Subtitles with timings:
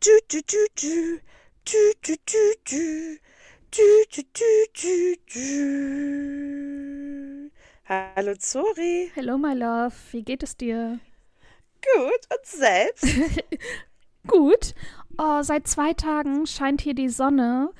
[0.00, 1.20] Tü, tü, tü, tü.
[1.64, 3.18] Tü, tü, tü, tü.
[3.70, 5.50] Tü, tü, tü, tü, tü.
[7.82, 9.10] Hallo Zori.
[9.14, 9.92] Hello, my love.
[10.12, 11.00] Wie geht es dir?
[11.82, 13.06] Gut, und selbst?
[14.28, 14.74] Gut.
[15.18, 17.70] Oh, seit zwei Tagen scheint hier die Sonne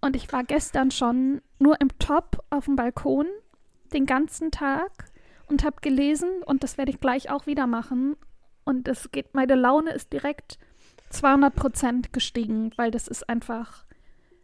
[0.00, 3.28] und ich war gestern schon nur im Top auf dem Balkon
[3.92, 4.90] den ganzen Tag
[5.46, 8.16] und habe gelesen und das werde ich gleich auch wieder machen.
[8.64, 10.58] Und es geht, meine Laune ist direkt
[11.10, 13.84] 200 Prozent gestiegen, weil das ist einfach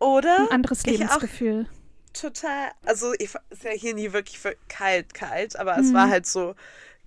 [0.01, 0.37] Oder?
[0.41, 0.99] ein anderes Ich auch.
[0.99, 1.67] Lebensgefühl.
[2.13, 2.71] Total.
[2.85, 5.95] Also, ich, ist ja hier nie wirklich für- kalt, kalt, aber es Mhm.
[5.95, 6.55] war halt so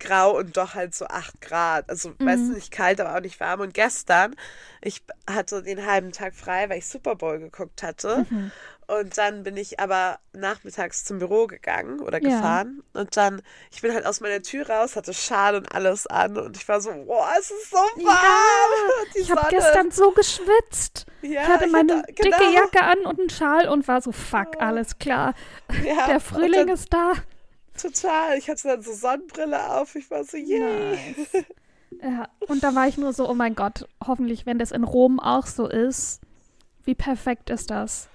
[0.00, 1.88] grau und doch halt so 8 Grad.
[1.88, 3.60] Also, weißt du, nicht kalt, aber auch nicht warm.
[3.60, 4.34] Und gestern,
[4.80, 8.26] ich hatte den halben Tag frei, weil ich Super Bowl geguckt hatte.
[8.30, 8.50] Mhm.
[8.88, 12.30] Und dann bin ich aber nachmittags zum Büro gegangen oder Ja.
[12.30, 12.82] gefahren.
[12.92, 16.36] Und dann, ich bin halt aus meiner Tür raus, hatte Schal und alles an.
[16.36, 19.06] Und ich war so, boah, es ist so warm.
[19.14, 21.06] Die Ich habe gestern so geschwitzt.
[21.22, 22.50] Ja, ich hatte ich meine hatte- dicke genau.
[22.52, 25.34] Jacke an und einen Schal und war so, fuck, alles klar.
[25.84, 27.12] ja, Der Frühling dann, ist da.
[27.82, 28.36] Total.
[28.38, 29.94] Ich hatte dann so Sonnenbrille auf.
[29.94, 30.60] Ich war so, yay.
[30.60, 31.44] Nice.
[32.02, 35.18] Ja, und da war ich nur so, oh mein Gott, hoffentlich, wenn das in Rom
[35.18, 36.20] auch so ist,
[36.84, 38.08] wie perfekt ist das?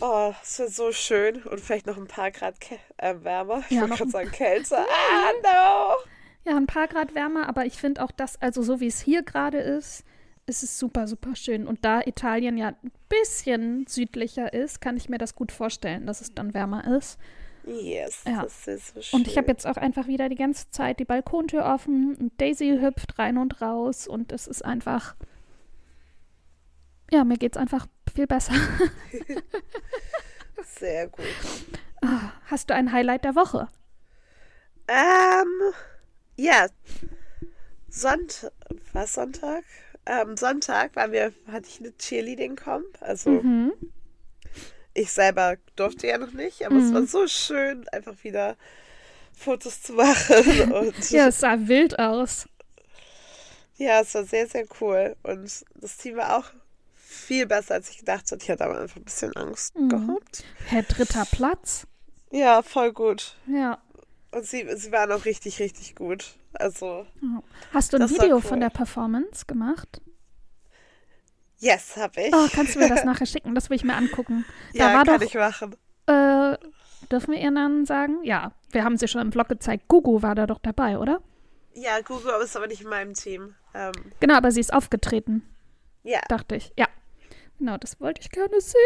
[0.00, 1.42] Oh, es wird so schön.
[1.42, 2.54] Und vielleicht noch ein paar Grad
[2.96, 3.64] äh, wärmer.
[3.68, 4.76] Ich Ja, wollte gerade sagen Kälte.
[4.78, 6.50] Ah, no.
[6.50, 9.22] Ja, ein paar Grad wärmer, aber ich finde auch das, also so wie es hier
[9.24, 10.04] gerade ist,
[10.46, 11.66] ist es super, super schön.
[11.66, 16.20] Und da Italien ja ein bisschen südlicher ist, kann ich mir das gut vorstellen, dass
[16.20, 17.18] es dann wärmer ist.
[17.66, 18.42] Yes, Ja.
[18.44, 19.20] das ist so schön.
[19.20, 22.78] Und ich habe jetzt auch einfach wieder die ganze Zeit die Balkontür offen und Daisy
[22.80, 25.16] hüpft rein und raus und es ist einfach,
[27.10, 28.54] ja, mir geht's einfach viel besser.
[30.78, 31.24] Sehr gut.
[32.02, 33.68] Ah, Hast du ein Highlight der Woche?
[34.88, 35.72] Ähm,
[36.36, 36.66] ja.
[37.88, 38.52] Sonntag,
[38.92, 39.64] was Sonntag?
[40.06, 42.86] Ähm, Sonntag waren wir, hatte ich eine Cheerleading-Comp.
[43.00, 43.72] Also Mhm.
[44.96, 48.56] Ich selber durfte ja noch nicht, aber es war so schön, einfach wieder
[49.34, 50.72] Fotos zu machen.
[50.72, 52.48] Und Ja, es sah wild aus.
[53.76, 55.16] Ja, es war sehr, sehr cool.
[55.22, 56.46] Und das Team war auch
[56.94, 58.42] viel besser, als ich gedacht hatte.
[58.42, 59.88] Ich hatte aber einfach ein bisschen Angst Mhm.
[59.90, 60.44] gehabt.
[60.66, 61.86] Herr dritter Platz.
[62.30, 63.36] Ja, voll gut.
[63.46, 63.78] Ja.
[64.32, 66.36] Und sie, sie waren auch richtig, richtig gut.
[66.54, 67.06] Also.
[67.72, 68.42] Hast du ein Video cool.
[68.42, 70.00] von der Performance gemacht?
[71.58, 72.34] Yes, hab ich.
[72.34, 73.54] Oh, kannst du mir das nachher schicken?
[73.54, 74.44] Das will ich mir angucken.
[74.74, 75.74] Da ja, war kann doch, ich machen.
[76.06, 76.56] äh,
[77.10, 78.22] dürfen wir ihren Namen sagen?
[78.24, 79.84] Ja, wir haben sie schon im Vlog gezeigt.
[79.88, 81.20] Gugu war da doch dabei, oder?
[81.74, 83.54] Ja, Google ist aber nicht in meinem Team.
[83.74, 85.42] Ähm, Genau, aber sie ist aufgetreten,
[86.04, 86.72] ja, dachte ich.
[86.78, 86.86] Ja.
[87.58, 88.78] Genau, das wollte ich gerne sehen.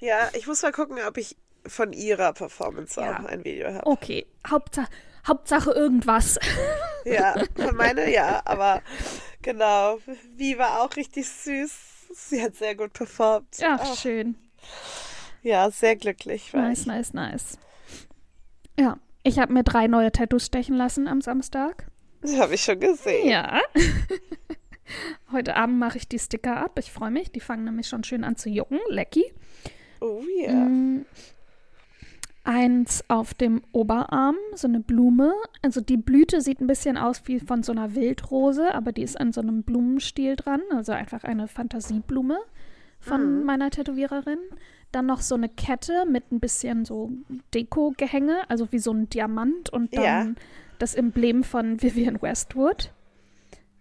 [0.00, 3.18] ja, ich muss mal gucken, ob ich von ihrer Performance Ja.
[3.20, 3.86] auch ein Video habe.
[3.86, 4.88] Okay, Hauptsache,
[5.26, 6.38] Hauptsache irgendwas.
[7.04, 8.82] Ja, von meiner ja, aber
[9.46, 9.98] genau.
[10.36, 11.72] Wie war auch richtig süß.
[12.12, 13.58] Sie hat sehr gut performt.
[13.58, 14.36] Ja, Oh, schön.
[15.42, 16.52] ja, sehr glücklich.
[16.52, 16.86] Nice, ich.
[16.86, 17.58] nice, nice.
[18.78, 21.86] Ja, ich habe mir drei neue Tattoos stechen lassen am Samstag.
[22.22, 23.28] Das habe ich schon gesehen.
[23.28, 23.60] Ja.
[25.32, 26.78] Heute Abend mache ich die Sticker ab.
[26.78, 27.30] Ich freue mich.
[27.32, 28.78] Die fangen nämlich schon schön an zu jucken.
[28.88, 29.32] Lecky.
[30.00, 30.52] Oh ja.
[30.52, 31.04] Mm,
[32.46, 35.32] Eins auf dem Oberarm, so eine Blume.
[35.62, 39.20] Also die Blüte sieht ein bisschen aus wie von so einer Wildrose, aber die ist
[39.20, 40.60] an so einem Blumenstiel dran.
[40.70, 42.38] Also einfach eine Fantasieblume
[43.00, 44.38] von meiner Tätowiererin.
[44.92, 47.10] Dann noch so eine Kette mit ein bisschen so
[47.52, 50.26] Deko-Gehänge, also wie so ein Diamant und dann Ja.
[50.78, 52.92] das Emblem von Vivian Westwood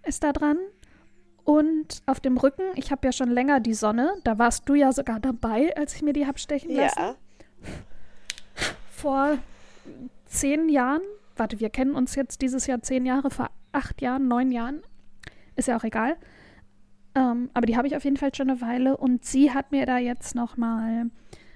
[0.08, 0.58] ist da dran.
[1.44, 4.92] Und auf dem Rücken, ich habe ja schon länger die Sonne, da warst du ja
[4.92, 7.00] sogar dabei, als ich mir die hab stechen lassen.
[7.00, 7.16] Ja.
[9.06, 9.38] Vor
[10.26, 11.04] zehn Jahren,
[11.36, 14.82] warte, wir kennen uns jetzt dieses Jahr zehn Jahre, vor acht Jahren, neun Jahren,
[15.56, 16.18] ist ja auch egal.
[17.14, 19.86] Ähm, aber die habe ich auf jeden Fall schon eine Weile und sie hat mir
[19.86, 21.12] da jetzt nochmal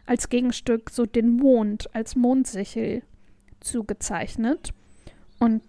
[0.05, 3.01] als Gegenstück so den Mond als Mondsichel
[3.61, 4.69] zugezeichnet.
[5.39, 5.63] Und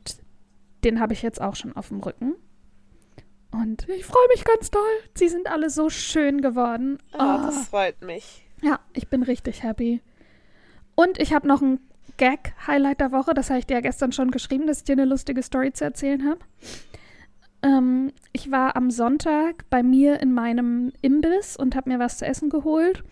[0.84, 2.34] den habe ich jetzt auch schon auf dem Rücken.
[3.52, 4.82] Und ich freue mich ganz doll.
[5.14, 6.98] Sie sind alle so schön geworden.
[7.14, 7.46] Oh, Ah.
[7.46, 8.46] das freut mich.
[8.60, 10.02] Ja, ich bin richtig happy.
[11.00, 11.80] Und ich habe noch ein
[12.18, 13.32] Gag-Highlight der Woche.
[13.32, 15.84] Das habe ich dir ja gestern schon geschrieben, dass ich dir eine lustige Story zu
[15.84, 16.40] erzählen habe.
[17.62, 22.26] Ähm, ich war am Sonntag bei mir in meinem Imbiss und habe mir was zu
[22.26, 23.02] essen geholt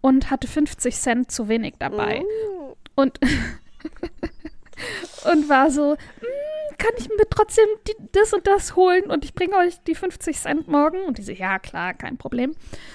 [0.00, 2.20] und hatte 50 Cent zu wenig dabei.
[2.20, 2.72] Mm.
[2.94, 3.18] Und,
[5.32, 9.34] und war so, "Mm, kann ich mir trotzdem die, das und das holen und ich
[9.34, 11.04] bringe euch die 50 Cent morgen?
[11.06, 12.54] Und die so, ja, klar, kein Problem.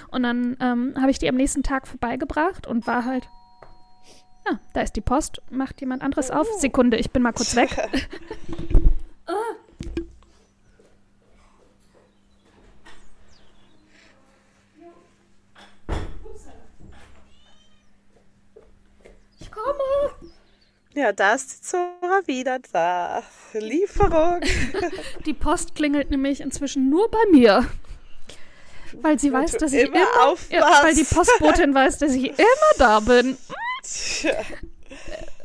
[0.10, 3.28] Und dann ähm, habe ich die am nächsten Tag vorbeigebracht und war halt,
[4.50, 5.42] Ah, da ist die Post.
[5.50, 6.48] Macht jemand anderes auf?
[6.50, 6.60] Oh.
[6.60, 7.70] Sekunde, ich bin mal kurz weg.
[9.30, 9.34] Ah.
[19.42, 19.74] Ich komme.
[20.94, 23.22] Ja, da ist die Zora wieder da.
[23.52, 24.40] Lieferung.
[25.26, 27.68] die Post klingelt nämlich inzwischen nur bei mir.
[28.94, 32.74] Weil sie weiß, dass ich immer, immer ja, weil die Postbotin weiß, dass ich immer
[32.78, 33.32] da bin.
[33.32, 33.67] Mm.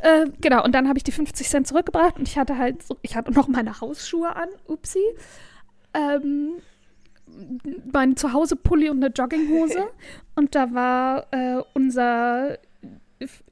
[0.03, 2.97] Äh, genau, und dann habe ich die 50 Cent zurückgebracht und ich hatte halt, so,
[3.03, 5.03] ich hatte noch meine Hausschuhe an, upsi.
[5.95, 6.55] Ähm,
[7.93, 9.89] mein Zuhause-Pulli und eine Jogginghose.
[10.35, 12.59] und da war äh, unser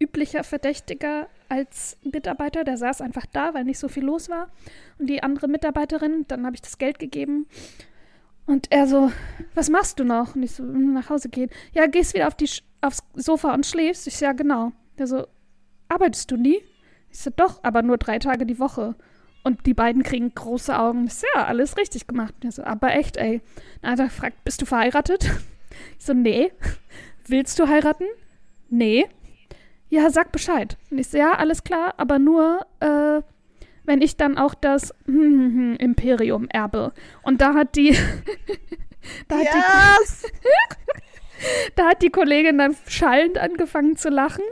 [0.00, 4.48] üblicher Verdächtiger als Mitarbeiter, der saß einfach da, weil nicht so viel los war.
[4.98, 7.46] Und die andere Mitarbeiterin, dann habe ich das Geld gegeben.
[8.46, 9.12] Und er so,
[9.54, 10.34] was machst du noch?
[10.34, 11.50] Und ich so, "Hm, nach Hause gehen.
[11.72, 12.48] Ja, gehst wieder auf die
[12.80, 14.06] aufs Sofa und schläfst?
[14.06, 14.72] Ich so, ja, genau.
[15.00, 15.26] Der so,
[15.88, 16.60] arbeitest du nie?
[17.10, 18.94] Ich so, doch, aber nur drei Tage die Woche.
[19.42, 21.06] Und die beiden kriegen große Augen.
[21.06, 22.34] Ich so, ja, alles richtig gemacht.
[22.42, 23.40] Der so, aber echt, ey.
[23.80, 25.28] Dann hat er gefragt, bist du verheiratet?
[25.98, 26.52] Ich so, nee.
[27.28, 28.04] Willst du heiraten?
[28.68, 29.06] Nee.
[29.88, 30.76] Ja, sag Bescheid.
[30.90, 33.22] Und ich so, ja, alles klar, aber nur, äh,
[33.84, 36.92] wenn ich dann auch das Imperium erbe.
[37.22, 37.96] Und da hat die,
[39.28, 40.60] da hat die
[41.76, 44.44] da hat die Kollegin dann schallend angefangen zu lachen.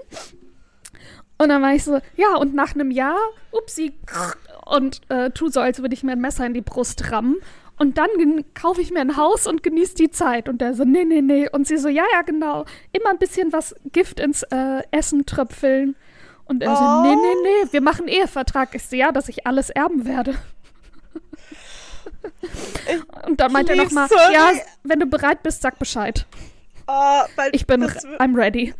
[1.38, 3.16] Und dann war ich so, ja, und nach einem Jahr,
[3.52, 3.92] upsi,
[4.66, 7.36] und äh, tu so, als würde ich mir ein Messer in die Brust rammen.
[7.78, 8.08] Und dann
[8.54, 10.48] kaufe ich mir ein Haus und genieße die Zeit.
[10.48, 11.48] Und der so, nee, nee, nee.
[11.48, 12.64] Und sie so, ja, ja, genau.
[12.92, 15.94] Immer ein bisschen was Gift ins äh, Essen tröpfeln.
[16.46, 16.74] Und er Oh.
[16.74, 18.74] so, nee, nee, nee, wir machen Ehevertrag.
[18.74, 20.34] Ich so, ja, dass ich alles erben werde.
[23.26, 24.52] Und dann meint er nochmal, ja,
[24.82, 26.26] wenn du bereit bist, sag Bescheid.
[26.86, 27.20] Oh,
[27.52, 28.74] Ich bin, I'm ready.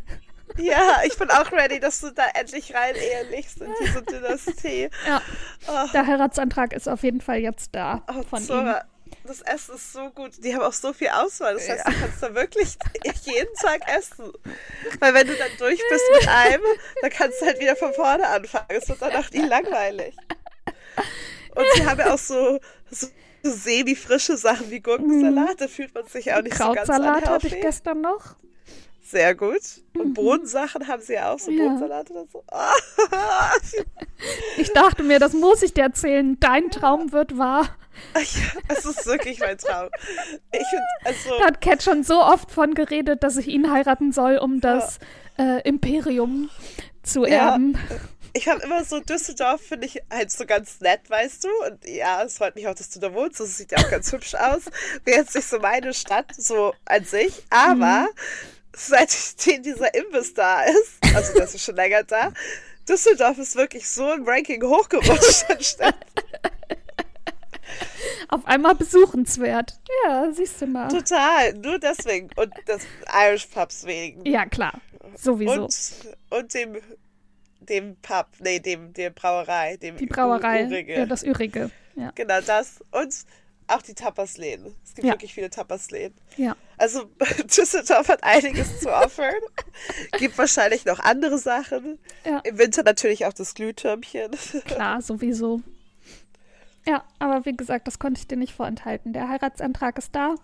[0.57, 4.89] Ja, ich bin auch ready, dass du da endlich rein ehelegst in diese Dynastie.
[5.07, 5.21] Ja,
[5.67, 8.47] Oh, der Heiratsantrag ist auf jeden Fall jetzt da oh von ihm.
[8.47, 8.83] Zora,
[9.25, 10.43] das Essen ist so gut.
[10.43, 11.53] Die haben auch so viel Auswahl.
[11.53, 12.77] Das heißt, du kannst da wirklich
[13.25, 14.31] jeden Tag essen.
[14.99, 16.63] Weil wenn du dann durch bist mit einem,
[17.01, 18.65] dann kannst du halt wieder von vorne anfangen.
[18.69, 20.15] Es wird dann auch nie langweilig.
[21.55, 22.59] Und sie haben ja auch so,
[22.89, 23.07] so
[23.43, 25.61] semi-frische Sachen wie Gurkensalat.
[25.61, 28.35] Da fühlt man sich auch nicht so ganz Krautsalat hatte ich gestern noch.
[29.09, 29.61] Sehr gut.
[29.97, 31.63] Und Bohnensachen haben sie ja auch, so Ja.
[31.63, 32.43] Bohnensalat oder so.
[34.57, 36.37] Ich dachte mir, das muss ich dir erzählen.
[36.39, 37.75] Dein Traum wird wahr.
[38.15, 38.21] Ja,
[38.69, 39.89] es ist wirklich mein Traum.
[40.51, 44.11] Ich finde, also, Da hat Cat schon so oft von geredet, dass ich ihn heiraten
[44.11, 44.99] soll, um das
[45.37, 46.49] äh, Imperium
[47.03, 47.51] zu Ja.
[47.51, 47.77] erben.
[48.33, 51.49] ich habe immer so Düsseldorf, finde ich halt so ganz nett, weißt du?
[51.67, 53.39] Und ja, es freut mich auch, dass du da wohnst.
[53.39, 54.63] Das sieht ja auch ganz hübsch aus.
[55.05, 57.43] Wäre jetzt nicht so meine Stadt, so an sich.
[57.49, 58.07] Aber
[58.79, 62.31] seitdem dieser Imbiss da ist, also das ist schon länger da,
[62.87, 65.95] Düsseldorf ist wirklich so im Ranking hochgerutscht anstatt.
[68.29, 69.79] Auf einmal besuchenswert.
[70.05, 70.87] Ja, siehst du mal.
[70.87, 71.53] Total.
[71.53, 72.29] Nur deswegen.
[72.35, 72.81] Und das
[73.13, 74.25] Irish Pubs wegen.
[74.25, 74.73] Ja, klar.
[75.15, 75.65] Sowieso.
[75.65, 75.75] Und,
[76.31, 76.77] und dem,
[77.59, 79.77] dem Pub, nee, dem, der Brauerei.
[79.77, 80.93] Dem Die Brauerei, Urige.
[80.97, 81.69] ja, das Ürige.
[81.95, 82.11] Ja.
[82.15, 82.79] Genau das.
[82.91, 83.13] Und
[83.69, 84.75] auch die Tapasläden.
[84.83, 85.13] Es gibt Ja.
[85.13, 86.15] wirklich viele Tapasläden.
[86.37, 86.55] ja.
[86.77, 87.03] Also
[87.45, 89.33] Düsseldorf hat einiges zu offern.
[90.17, 91.99] Gibt wahrscheinlich noch andere Sachen.
[92.25, 92.39] Ja.
[92.45, 94.31] Im Winter natürlich auch das Glühtürmchen.
[94.65, 95.61] Klar, sowieso.
[96.87, 99.11] Ja, aber wie gesagt, das konnte ich dir nicht vorenthalten.
[99.13, 100.35] Der Heiratsantrag ist da.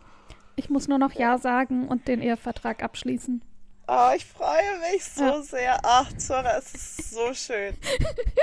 [0.58, 3.42] Ich muss nur noch Ja sagen und den Ehevertrag abschließen.
[3.88, 5.42] Oh, ich freue mich so Ja.
[5.42, 5.80] sehr.
[5.84, 7.78] Ach, Zora, es ist so schön.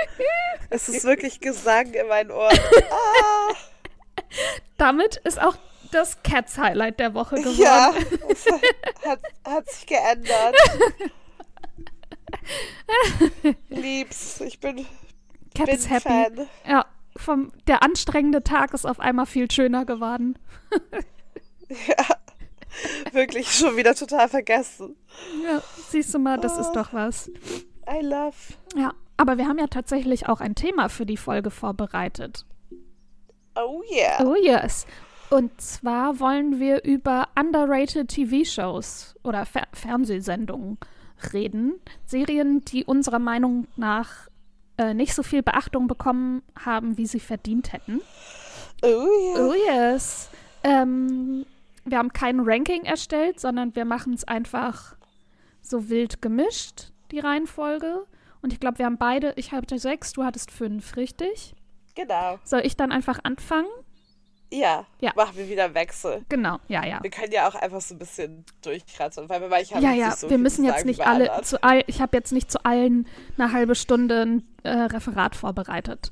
[0.69, 2.57] es ist wirklich Gesang in meinen Ohren.
[2.89, 3.53] Ah,
[4.77, 5.55] Damit ist auch
[5.91, 7.57] das Cats Highlight der Woche geworden.
[7.59, 7.93] ja,
[8.29, 8.45] es
[9.07, 10.55] hat, hat sich geändert.
[13.69, 14.85] Liebs, ich bin,
[15.55, 15.99] Cat bin happy.
[16.01, 16.47] Fan.
[16.67, 16.85] Ja,
[17.15, 20.37] vom, der anstrengende Tag ist auf einmal viel schöner geworden.
[21.87, 22.05] Ja,
[23.11, 24.95] wirklich schon wieder total vergessen.
[25.43, 26.73] Ja, siehst du mal, das ist Oh.
[26.73, 27.29] doch was.
[27.87, 28.35] I love.
[28.75, 32.45] Ja, aber wir haben ja tatsächlich auch ein Thema für die Folge vorbereitet.
[33.55, 34.23] Oh yeah.
[34.23, 34.85] Oh yes.
[35.29, 40.77] Und zwar wollen wir über underrated TV-Shows oder Fer Fernsehsendungen
[41.33, 41.79] reden.
[42.05, 44.27] Serien, die unserer Meinung nach
[44.77, 48.01] äh, nicht so viel Beachtung bekommen haben, wie sie verdient hätten.
[48.83, 49.47] Oh yeah.
[49.47, 50.29] Oh yes.
[50.63, 51.45] Ähm,
[51.85, 54.95] wir haben kein Ranking erstellt, sondern wir machen es einfach
[55.61, 58.05] so wild gemischt, die Reihenfolge.
[58.41, 61.55] Und ich glaube, wir haben beide, ich hatte sechs, du hattest fünf, richtig?
[61.95, 62.39] Genau.
[62.43, 63.67] Soll ich dann einfach anfangen?
[64.51, 64.85] Ja.
[64.99, 65.11] Ja.
[65.15, 66.23] Machen wir wieder Wechsel.
[66.29, 67.01] Genau, ja, ja.
[67.01, 70.15] Wir können ja auch einfach so ein bisschen durchkratzen, weil wir manche haben Ja, ja,
[70.15, 71.43] so wir müssen jetzt nicht alle anderen.
[71.43, 73.07] zu all, ich habe jetzt nicht zu allen
[73.37, 76.11] eine halbe Stunde ein äh, Referat vorbereitet.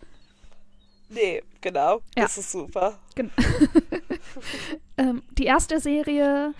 [1.09, 1.97] Nee, genau.
[2.15, 2.23] Ja.
[2.23, 2.97] Das ist super.
[3.15, 3.29] Gen
[4.97, 6.53] ähm, die erste Serie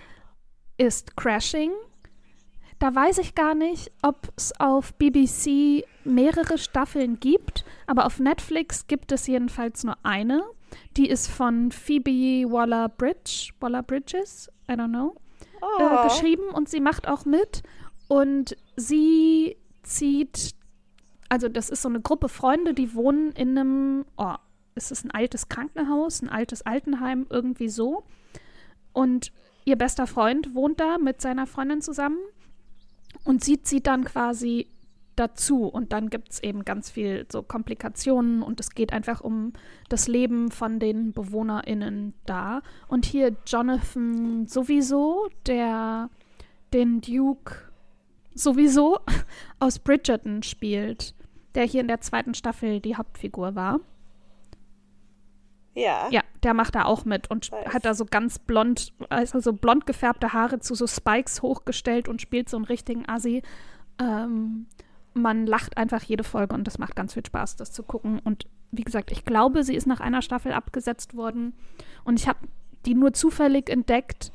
[0.78, 1.72] ist Crashing.
[2.80, 8.88] da weiß ich gar nicht, ob es auf BBC mehrere Staffeln gibt, aber auf Netflix
[8.88, 10.44] gibt es jedenfalls nur eine.
[10.96, 16.04] Die ist von Phoebe Waller-Bridge, Waller-Bridges, I don't know, äh, Oh.
[16.06, 17.64] geschrieben und sie macht auch mit.
[18.08, 20.56] Und sie zieht,
[21.28, 24.36] also das ist so eine Gruppe Freunde, die wohnen in einem, oh,
[24.76, 28.06] ist es ein altes Krankenhaus, ein altes Altenheim, irgendwie so.
[28.94, 29.34] Und
[29.66, 32.20] ihr bester Freund wohnt da mit seiner Freundin zusammen.
[33.26, 34.68] Und sie zieht dann quasi
[35.22, 35.66] dazu.
[35.66, 39.54] Und dann gibt es eben ganz viel so Komplikationen und es geht einfach um
[39.88, 42.62] das Leben von den BewohnerInnen da.
[42.88, 46.10] Und hier Jonathan sowieso, der
[46.74, 47.72] den Duke
[48.34, 49.00] sowieso
[49.60, 51.16] aus Bridgerton spielt,
[51.56, 53.80] der hier in der zweiten Staffel die Hauptfigur war.
[55.74, 56.10] Ja.
[56.12, 57.74] Ja, der macht da auch mit und Weiß.
[57.74, 62.22] hat da so ganz blond, also so blond gefärbte Haare zu so Spikes hochgestellt und
[62.22, 63.42] spielt so einen richtigen Assi.
[64.00, 64.68] Ähm,
[65.14, 68.20] man lacht einfach jede Folge und das macht ganz viel Spaß, das zu gucken.
[68.20, 71.54] Und wie gesagt, ich glaube, sie ist nach einer Staffel abgesetzt worden
[72.04, 72.40] und ich habe
[72.86, 74.32] die nur zufällig entdeckt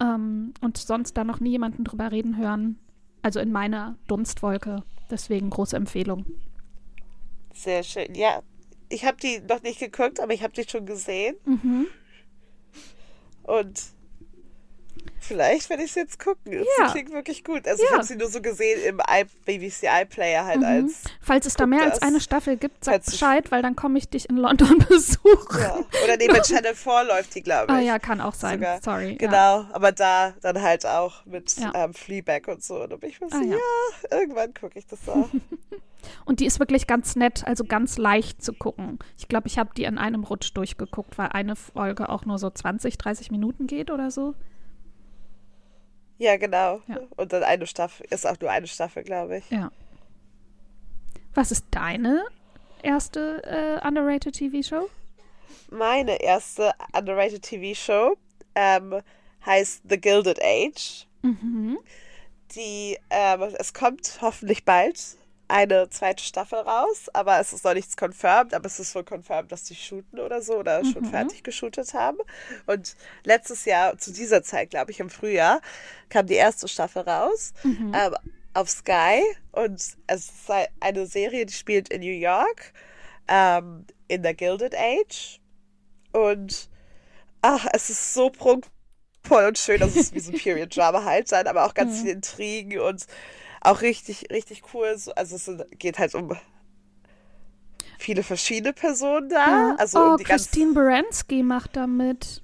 [0.00, 2.78] ähm, und sonst da noch nie jemanden drüber reden hören.
[3.22, 4.82] Also in meiner Dunstwolke.
[5.10, 6.26] Deswegen große Empfehlung.
[7.52, 8.14] Sehr schön.
[8.14, 8.42] Ja,
[8.88, 11.36] ich habe die noch nicht geguckt, aber ich habe die schon gesehen.
[11.44, 11.86] Mhm.
[13.44, 13.93] Und
[15.24, 16.52] vielleicht werde ich es jetzt gucken.
[16.52, 16.62] Ja.
[16.86, 17.66] Sie klingt wirklich gut.
[17.66, 17.96] Also ich Ja.
[17.96, 20.64] habe sie nur so gesehen im I BBC iPlayer halt Mhm.
[20.64, 21.02] als.
[21.20, 24.28] Falls es da mehr als eine Staffel gibt, sag Bescheid, weil dann komme ich dich
[24.28, 25.60] in London besuchen.
[25.60, 25.76] Ja.
[26.04, 27.78] Oder neben Channel 4 läuft die, glaube ich.
[27.78, 28.58] Ah ja, kann auch sein.
[28.58, 28.80] Sogar.
[28.82, 29.16] Sorry.
[29.16, 32.82] Genau, aber da dann halt auch mit ähm, Fleabag und so.
[32.82, 33.56] Und dann bin ich mir so, Ah, ja.
[33.56, 34.18] ja.
[34.18, 35.28] irgendwann gucke ich das auch.
[36.26, 38.98] Und die ist wirklich ganz nett, also ganz leicht zu gucken.
[39.16, 42.50] Ich glaube, ich habe die in einem Rutsch durchgeguckt, weil eine Folge auch nur so
[42.50, 44.34] 20, 30 Minuten geht oder so.
[46.18, 46.80] Ja, genau.
[46.86, 46.98] Ja.
[47.16, 49.50] Und dann eine Staffel, ist auch nur eine Staffel, glaube ich.
[49.50, 49.70] Ja.
[51.34, 52.24] Was ist deine
[52.82, 54.88] erste äh, underrated TV-Show?
[55.70, 58.16] Meine erste underrated TV-Show
[58.54, 59.00] ähm,
[59.44, 61.06] heißt The Gilded Age.
[61.22, 61.78] Mhm.
[62.54, 65.16] Die, ähm, es kommt hoffentlich bald
[65.48, 69.52] eine zweite Staffel raus, aber es ist noch nichts confirmed, aber es ist wohl confirmed,
[69.52, 70.92] dass die shooten oder so oder Mhm.
[70.92, 72.18] schon fertig geshootet haben.
[72.66, 75.60] Und letztes Jahr, zu dieser Zeit, glaube ich, im Frühjahr,
[76.08, 77.92] kam die erste Staffel raus Mhm.
[77.94, 78.14] ähm,
[78.54, 79.22] auf Sky
[79.52, 82.72] und es ist ein- eine Serie, die spielt in New York,
[83.28, 85.40] ähm, in der Gilded Age.
[86.12, 86.68] Und
[87.42, 91.46] ach, es ist so prunkvoll und schön, dass es wie so ein Period-Drama halt sein,
[91.46, 92.00] aber auch ganz Mhm.
[92.00, 93.06] viele Intrigen und
[93.64, 94.96] auch richtig, richtig cool.
[94.98, 96.36] So- Also es geht halt um
[97.98, 99.46] viele verschiedene Personen da.
[99.46, 99.74] Ja.
[99.78, 102.42] Also oh, um die Christine Baranski macht da mit.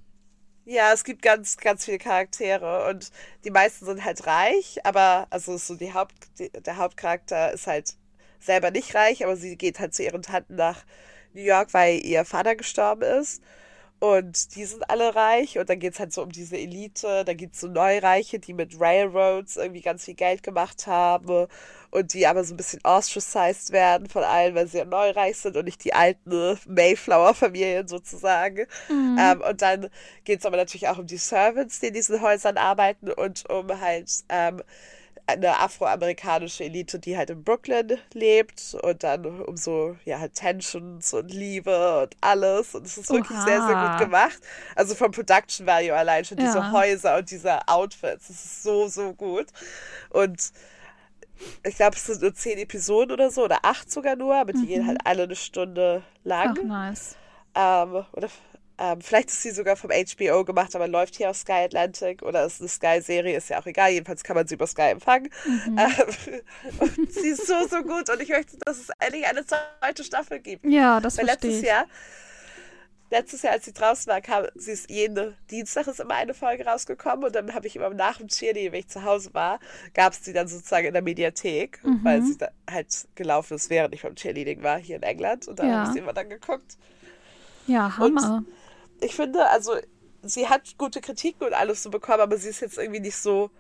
[0.64, 3.10] ja, es gibt ganz, ganz viele Charaktere und
[3.44, 7.94] die meisten sind halt reich, aber also so die Haupt, die, der Hauptcharakter ist halt
[8.38, 10.84] selber nicht reich, aber sie geht halt zu ihren Tanten nach
[11.34, 13.42] New York, weil ihr Vater gestorben ist.
[14.00, 17.22] Und die sind alle reich und dann geht es halt so um diese Elite.
[17.24, 21.46] Da gibt es so Neureiche, die mit Railroads irgendwie ganz viel Geld gemacht haben
[21.90, 25.56] und die aber so ein bisschen ostracized werden von allen, weil sie ja neureich sind
[25.56, 28.66] und nicht die alten Mayflower-Familien sozusagen.
[29.18, 29.90] Ähm, und dann
[30.24, 33.80] geht es aber natürlich auch um die Servants, die in diesen Häusern arbeiten und um
[33.80, 34.62] halt ähm,
[35.38, 41.12] eine afroamerikanische Elite, die halt in Brooklyn lebt und dann um so, ja, halt Tensions
[41.14, 42.74] und Liebe und alles.
[42.74, 43.44] Und es ist wirklich Oha.
[43.44, 44.38] sehr, sehr gut gemacht.
[44.76, 46.72] Also vom Production Value allein schon diese Ja.
[46.72, 48.30] Häuser und diese Outfits.
[48.30, 49.46] Es ist so, so gut.
[50.10, 50.52] Und
[51.62, 54.66] ich glaube, es sind nur zehn Episoden oder so, oder acht sogar nur, aber die
[54.66, 56.56] gehen halt alle eine Stunde lang.
[56.58, 57.16] Ach, nice.
[57.54, 58.28] Ähm, oder
[58.80, 62.46] ähm, vielleicht ist sie sogar vom HBO gemacht, aber läuft hier auf Sky Atlantic oder
[62.46, 63.90] ist eine Sky-Serie, ist ja auch egal.
[63.92, 65.28] Jedenfalls kann man sie über Sky empfangen.
[65.46, 65.76] Ähm,
[66.80, 70.40] und sie ist so, so gut und ich möchte, dass es endlich eine zweite Staffel
[70.40, 70.64] gibt.
[70.64, 71.68] Ja, das Weil verstehe letztes ich.
[71.68, 71.86] Jahr,
[73.10, 76.64] letztes Jahr, als sie draußen war, kam, sie ist jeden Dienstag ist immer eine Folge
[76.64, 79.58] rausgekommen und dann habe ich immer nach dem Cheerleading, wenn ich zu Hause war,
[79.94, 82.00] gab es die dann sozusagen in der Mediathek, Mhm.
[82.04, 82.36] weil sie
[82.70, 85.72] halt gelaufen ist, während ich beim Cheerleading war hier in England und da Ja.
[85.74, 86.76] habe ich sie immer dann geguckt.
[87.66, 88.44] Ja, Hammer.
[89.00, 89.76] Ich finde, also
[90.22, 93.50] sie hat gute Kritiken und alles so bekommen, aber sie ist jetzt irgendwie nicht so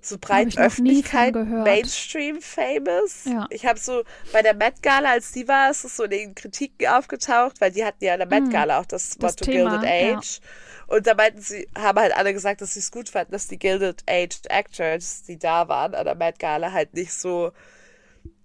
[0.00, 1.34] so breit Öffentlichkeit.
[1.34, 3.24] Mainstream famous.
[3.24, 3.46] Ja.
[3.50, 6.34] Ich habe so bei der Met Gala, als die war, ist es so in den
[6.34, 9.16] Kritiken aufgetaucht, weil die hatten ja in der Met Gala auch das.
[9.18, 10.18] Das Motto Thema, Gilded ja.
[10.18, 10.40] Age.
[10.86, 13.58] Und da meinten sie, haben halt alle gesagt, dass sie es gut fanden, dass die
[13.58, 17.52] Gilded Age Actors, die da waren an der Met Gala, halt nicht so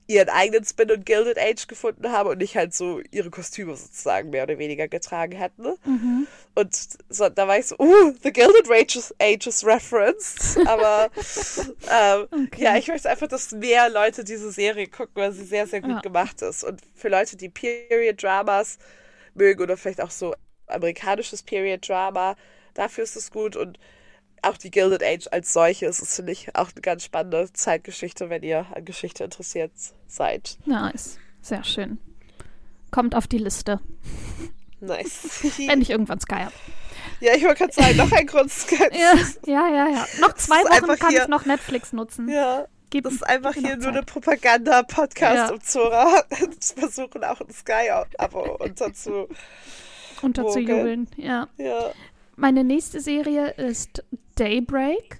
[0.08, 4.30] ihren eigenen Spin und Gilded Age gefunden haben und nicht halt so ihre Kostüme sozusagen
[4.32, 5.64] mehr oder weniger getragen hätten.
[5.86, 6.28] Mhm.
[6.56, 6.78] Und
[7.10, 10.60] so, da war ich so, uh, The Gilded Ages, Ages referenced.
[10.68, 11.10] Aber
[11.90, 12.64] ähm, Okay.
[12.64, 15.90] ja, ich möchte einfach, dass mehr Leute diese Serie gucken, weil sie sehr, sehr gut
[15.92, 16.02] Ja.
[16.02, 16.64] gemacht ist.
[16.64, 18.78] Und für Leute, die Period-Dramas
[19.34, 20.36] mögen oder vielleicht auch so
[20.68, 22.36] amerikanisches Period-Drama,
[22.74, 23.56] dafür ist es gut.
[23.56, 23.80] Und
[24.44, 28.30] auch die Gilded Age als solche ist es, finde ich, auch eine ganz spannende Zeitgeschichte,
[28.30, 29.72] wenn ihr an Geschichte interessiert
[30.08, 30.58] seid.
[30.66, 31.18] Nice.
[31.42, 31.98] Sehr schön.
[32.92, 33.80] Kommt auf die Liste,
[34.80, 35.40] Nice.
[35.68, 36.54] wenn ich irgendwann Sky habe.
[37.22, 38.52] ja, ich wollte gerade sagen, noch ein Grund.
[38.92, 39.14] Ja,
[39.46, 40.08] ja, ja, ja.
[40.20, 42.30] Noch zwei Wochen kann hier- ich noch Netflix nutzen.
[42.30, 44.06] Ja, Gib- das ist einfach hier nur eine Zeit.
[44.08, 45.54] Propaganda-Podcast, Ja.
[45.54, 46.24] um Zora
[46.60, 49.28] zu versuchen, auch ein Sky-Abo unterzu.
[50.22, 51.08] unterzujubeln.
[51.18, 51.48] Ja.
[51.58, 51.92] Ja.
[52.36, 54.04] Meine nächste Serie ist
[54.36, 55.20] Daybreak.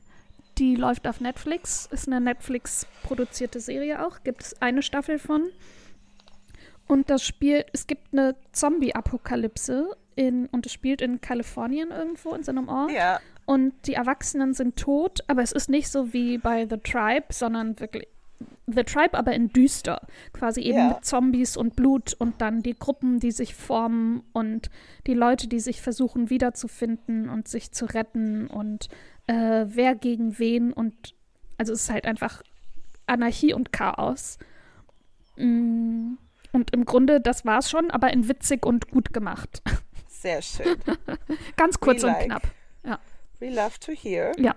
[0.58, 1.88] Die läuft auf Netflix.
[1.92, 4.24] Ist eine Netflix-produzierte Serie auch.
[4.24, 5.50] Gibt es eine Staffel von.
[6.88, 12.44] Und das spielt, es gibt eine Zombie-Apokalypse in, und es spielt in Kalifornien irgendwo in
[12.44, 12.92] so einem Ort.
[12.92, 13.20] Ja.
[13.46, 17.80] Und die Erwachsenen sind tot, aber es ist nicht so wie bei The Tribe, sondern
[17.80, 18.08] wirklich
[18.68, 20.02] The Tribe, aber in düster.
[20.34, 20.88] Quasi eben Ja.
[20.90, 24.70] mit Zombies und Blut und dann die Gruppen, die sich formen und
[25.08, 28.90] die Leute, die sich versuchen wiederzufinden und sich zu retten und
[29.28, 31.16] äh, wer gegen wen und
[31.58, 32.42] also es ist halt einfach
[33.06, 34.38] Anarchie und Chaos.
[35.38, 36.14] Mm,
[36.52, 39.62] Und im Grunde, das war's schon, aber in witzig und gut gemacht.
[40.08, 40.78] Sehr schön.
[41.58, 42.26] Ganz kurz We und like.
[42.26, 42.48] knapp.
[43.40, 44.32] We love to hear.
[44.40, 44.56] Ja.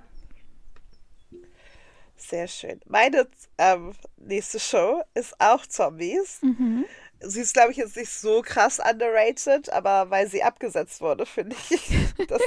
[2.16, 2.80] Sehr schön.
[2.87, 6.40] Meine ähm, nächste Show ist auch Zombies.
[6.42, 6.87] Mhm.
[7.20, 11.56] Sie ist, glaube ich, jetzt nicht so krass underrated, aber weil sie abgesetzt wurde, finde
[11.70, 11.90] ich.
[12.28, 12.42] Das,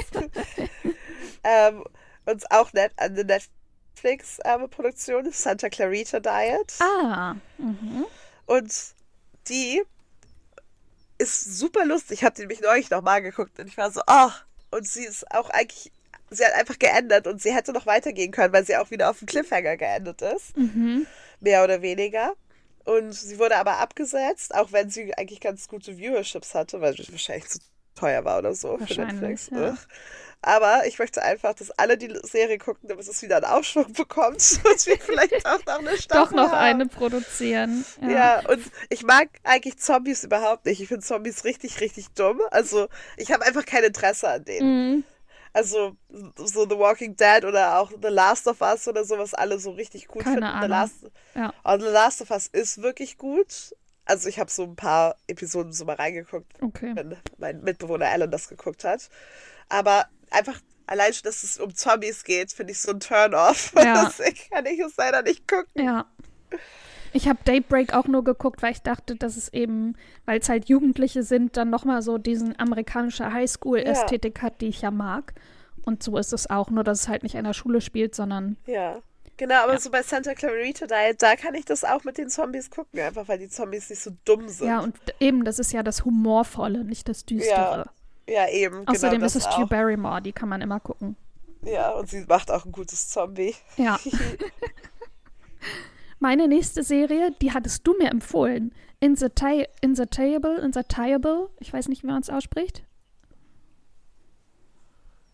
[1.44, 1.84] ähm,
[2.26, 6.74] und auch net, eine Netflix-Produktion ist Santa Clarita Diet.
[6.80, 7.34] Ah.
[7.58, 8.06] Mhm.
[8.46, 8.72] Und
[9.48, 9.82] die
[11.18, 12.20] ist super lustig.
[12.20, 14.44] Ich habe die nämlich neulich nochmal geguckt und ich war so, ach.
[14.70, 15.90] Und sie ist auch eigentlich,
[16.30, 19.18] sie hat einfach geändert und sie hätte noch weitergehen können, weil sie auch wieder auf
[19.18, 20.56] dem Cliffhanger geendet ist.
[20.56, 21.06] Mhm.
[21.40, 22.34] Mehr oder weniger.
[22.84, 27.10] Und sie wurde aber abgesetzt, auch wenn sie eigentlich ganz gute Viewerships hatte, weil sie
[27.10, 27.58] wahrscheinlich zu
[27.94, 29.50] teuer war oder so für Netflix.
[29.52, 29.76] ja.
[30.42, 34.36] Aber ich möchte einfach, dass alle die Serie gucken, damit es wieder einen Aufschwung bekommt
[34.64, 36.64] und wir vielleicht auch noch eine Staffel Doch noch haben.
[36.64, 37.84] eine produzieren.
[38.00, 38.10] Ja.
[38.10, 40.80] Ja, und ich mag eigentlich Zombies überhaupt nicht.
[40.80, 42.40] Ich finde Zombies richtig, richtig dumm.
[42.50, 42.88] Also,
[43.18, 44.94] ich habe einfach kein Interesse an denen.
[44.94, 45.04] Mhm.
[45.52, 45.96] Also,
[46.36, 50.06] so The Walking Dead oder auch The Last of Us oder sowas, alle so richtig
[50.08, 50.50] gut Keine finden.
[50.50, 50.68] The Ahnung.
[50.70, 50.94] Last,
[51.34, 51.52] Ja.
[51.64, 53.74] Und The Last of Us ist wirklich gut.
[54.04, 56.92] Also, ich habe so ein paar Episoden so mal reingeguckt, Okay.
[56.94, 59.08] wenn mein Mitbewohner Alan das geguckt hat.
[59.68, 63.72] Aber einfach allein schon, dass es um Zombies geht, finde ich so ein Turn-off.
[63.76, 64.04] Ja.
[64.06, 65.70] Deswegen kann ich es leider nicht gucken.
[65.74, 66.06] Ja.
[67.12, 69.96] Ich habe Daybreak auch nur geguckt, weil ich dachte, dass es eben,
[70.26, 74.90] weil es halt Jugendliche sind, dann nochmal so diesen amerikanische Highschool-Ästhetik hat, die ich ja
[74.90, 75.34] mag.
[75.82, 78.56] Und so ist es auch, nur dass es halt nicht an der Schule spielt, sondern
[78.66, 79.00] Ja.
[79.38, 79.80] Genau, aber Ja.
[79.80, 83.26] so bei Santa Clarita Diet, da kann ich das auch mit den Zombies gucken, einfach
[83.26, 84.66] weil die Zombies nicht so dumm sind.
[84.66, 87.88] ja, und eben, das ist ja das Humorvolle, nicht das Düstere.
[88.28, 88.86] Ja, eben.
[88.86, 89.66] Außerdem genau ist es Drew.
[89.66, 91.16] Barrymore, die kann man immer gucken.
[91.64, 93.54] Ja, und sie macht auch ein gutes Zombie.
[93.78, 93.98] Ja.
[96.20, 98.72] Meine nächste Serie, die hattest du mir empfohlen.
[99.02, 102.82] Insati- Insatiable, Insatiable, ich weiß nicht, wie man es ausspricht.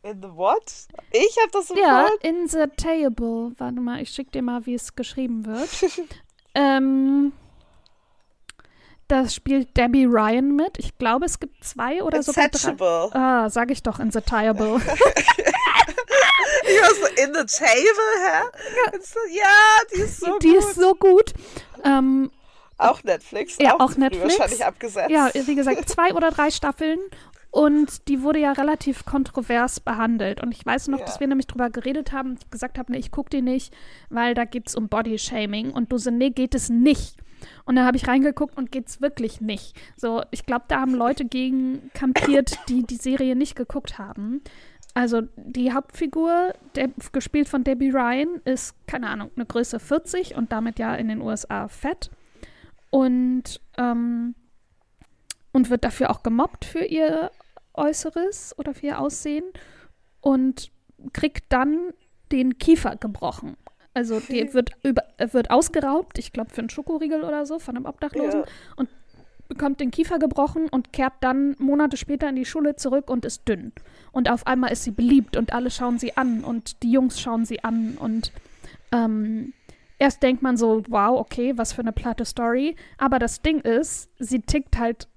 [0.05, 0.63] In the what?
[1.11, 2.37] Ich habe das Ja, empfohlen?
[2.37, 3.53] Insatiable.
[3.59, 5.69] Warte mal, ich schick dir mal, wie es geschrieben wird.
[6.55, 7.33] ähm,
[9.09, 10.79] das spielt Debbie Ryan mit.
[10.79, 12.77] Ich glaube, es gibt zwei oder sogar drei.
[13.13, 14.81] Ah, sag ich doch, Insatiable.
[17.01, 18.43] So in the table, hä?
[18.77, 18.99] Ja,
[19.31, 19.45] ja
[19.95, 20.59] die ist so die gut.
[20.59, 21.33] ist so gut.
[21.85, 22.31] Ähm,
[22.79, 23.57] auch Netflix.
[23.61, 24.39] Ja, auch früh Netflix.
[24.39, 25.11] Wahrscheinlich abgesetzt.
[25.11, 26.99] Ja, wie gesagt, zwei oder drei Staffeln.
[27.51, 30.43] Und die wurde ja relativ kontrovers behandelt.
[30.43, 31.07] Und ich weiß noch, Ja.
[31.07, 33.73] dass wir nämlich drüber geredet haben und gesagt habe, nee, ich gucke die nicht,
[34.11, 35.71] weil da geht es um Bodyshaming.
[35.71, 37.17] Und du so, nee, geht es nicht.
[37.65, 39.75] Und dann habe ich reingeguckt und geht's wirklich nicht.
[39.97, 44.43] So, ich glaube, da haben Leute gegen kampiert, die die Serie nicht geguckt haben.
[44.97, 50.53] Also die Hauptfigur, der, gespielt von Debbie Ryan, ist, keine Ahnung, eine Größe 40 und
[50.53, 52.11] damit ja in den USA fett.
[52.89, 54.35] Und, ähm,
[55.53, 57.31] und wird dafür auch gemobbt für ihr
[57.75, 59.45] Äußeres oder für ihr Aussehen
[60.23, 60.71] und
[61.13, 61.93] kriegt dann
[62.33, 63.59] den Kiefer gebrochen.
[63.93, 67.85] Also die wird, über, wird ausgeraubt, ich glaube für einen Schokoriegel oder so, von einem
[67.85, 68.47] Obdachlosen Ja.
[68.77, 68.89] und
[69.49, 73.49] bekommt den Kiefer gebrochen und kehrt dann Monate später in die Schule zurück und ist
[73.49, 73.73] dünn.
[74.13, 77.45] Und auf einmal ist sie beliebt und alle schauen sie an und die Jungs schauen
[77.45, 78.33] sie an und
[78.93, 79.53] ähm,
[79.99, 82.77] erst denkt man so, wow, okay, was für eine platte Story.
[82.99, 85.09] Aber das Ding ist, sie tickt halt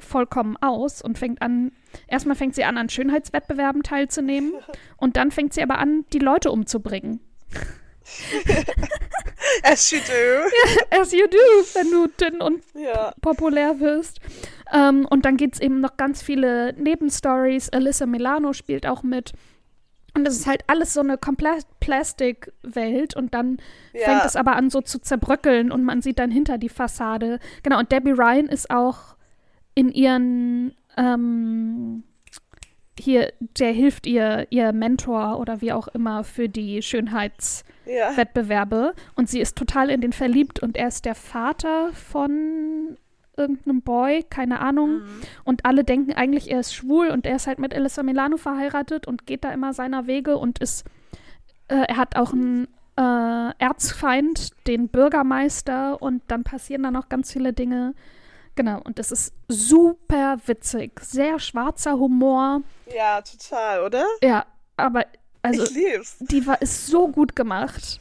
[0.00, 1.72] vollkommen aus und fängt an,
[2.06, 4.52] erstmal fängt sie an, an Schönheitswettbewerben teilzunehmen
[4.96, 7.20] und dann fängt sie aber an, die Leute umzubringen.
[9.62, 10.50] As you do.
[11.00, 11.36] As you do,
[11.74, 13.12] wenn du dünn und Ja.
[13.20, 14.20] populär wirst.
[14.72, 17.70] Ähm, und dann gibt es eben noch ganz viele Nebenstories.
[17.70, 19.32] Alyssa Milano spielt auch mit.
[20.14, 23.58] Und es ist halt alles so eine komplett Plastik-Welt und dann
[23.92, 24.06] Ja.
[24.06, 27.38] fängt es aber an so zu zerbröckeln und man sieht dann hinter die Fassade.
[27.62, 29.16] Genau, und Debbie Ryan ist auch
[29.74, 32.02] in ihren ähm,
[32.98, 39.02] hier, der hilft ihr, ihr Mentor oder wie auch immer für die Schönheitswettbewerbe Ja.
[39.16, 42.96] und sie ist total in den verliebt und er ist der Vater von
[43.36, 45.02] irgendeinem Boy, keine Ahnung.
[45.44, 49.06] Und alle denken eigentlich, er ist schwul und er ist halt mit Alyssa Milano verheiratet
[49.06, 50.84] und geht da immer seiner Wege und ist,
[51.68, 57.32] äh, er hat auch einen äh, Erzfeind, den Bürgermeister und dann passieren da noch ganz
[57.32, 57.94] viele Dinge.
[58.58, 60.98] Genau, und das ist super witzig.
[61.00, 62.62] Sehr schwarzer Humor.
[62.92, 64.04] Ja, total, oder?
[64.20, 65.06] Ja, aber
[65.42, 66.16] also ich lieb's.
[66.18, 68.00] die war ist so gut gemacht.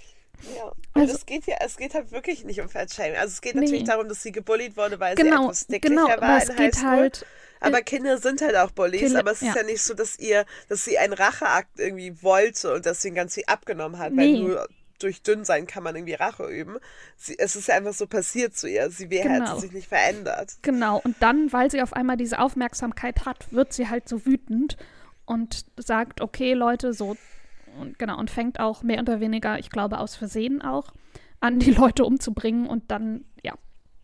[0.55, 0.63] Ja.
[0.95, 3.17] Und Also- es geht ja, es geht halt wirklich nicht um Fatshaming.
[3.17, 3.61] Also es geht Nee.
[3.65, 6.83] natürlich darum, dass sie gebullied wurde, weil sie Genau, etwas dicklicher genau, war in Highschool.
[6.89, 7.25] halt
[7.59, 9.55] aber Kinder sind halt auch Bullies, Kinder- aber es ist ja.
[9.57, 9.63] ja.
[9.63, 13.99] nicht so, dass ihr, dass sie einen Racheakt irgendwie wollte und deswegen ganz viel abgenommen
[13.99, 14.33] hat, Nee.
[14.33, 14.67] weil nur
[14.99, 16.77] durch dünn sein kann man irgendwie Rache üben.
[17.15, 18.89] Sie, es ist ja einfach so passiert zu ihr.
[18.89, 19.49] Sie wäre Genau.
[19.51, 20.53] hat sich nicht verändert.
[20.61, 24.77] Genau, und dann, weil sie auf einmal diese Aufmerksamkeit hat, wird sie halt so wütend
[25.25, 27.15] und sagt, okay, Leute, so,
[27.79, 30.91] und genau, und fängt auch mehr oder weniger, ich glaube, aus Versehen auch,
[31.39, 33.53] an, die Leute umzubringen und dann, ja,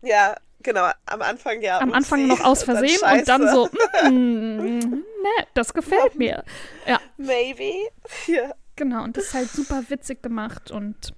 [0.02, 0.88] Ja, genau.
[1.06, 1.80] Am Anfang ja.
[1.80, 3.68] am Anfang noch aus dann Versehen und dann so,
[4.08, 6.44] mm, ne, das gefällt mir.
[6.86, 7.72] Ja, Maybe.
[8.26, 8.54] Ja.
[8.76, 11.14] Genau, und das ist halt super witzig gemacht und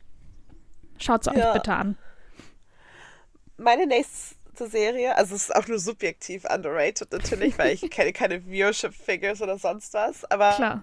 [0.99, 1.53] schaut's euch Ja.
[1.53, 1.97] bitte an.
[3.59, 4.35] Meine nächste
[4.69, 9.59] Serie, also es ist auch nur subjektiv underrated natürlich, weil ich kenne keine Viewership-Figures oder
[9.59, 10.83] sonst was, aber Klar.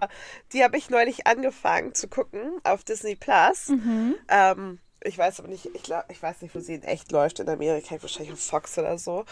[0.52, 3.68] die habe ich neulich angefangen zu gucken auf Disney Plus.
[3.68, 4.16] Mhm.
[4.28, 7.38] Ähm, ich weiß aber nicht, ich, glaub, ich weiß nicht, wo sie in echt läuft,
[7.38, 9.24] in Amerika, wahrscheinlich auf Fox oder so.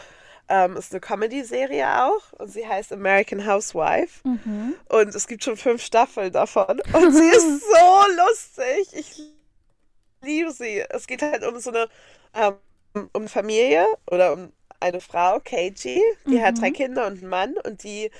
[0.49, 4.21] Ähm, ist eine Comedy-Serie auch und sie heißt American Housewife.
[4.27, 4.75] Mhm.
[4.89, 6.81] Und es gibt schon fünf Staffeln davon.
[6.93, 8.89] Und sie ist so lustig.
[8.93, 9.23] Ich
[10.21, 10.85] liebe sie.
[10.91, 11.89] Es geht halt um so eine,
[12.35, 17.55] ähm, um Familie oder um eine Frau, KG, die hat drei Kinder und einen Mann
[17.65, 18.11] und die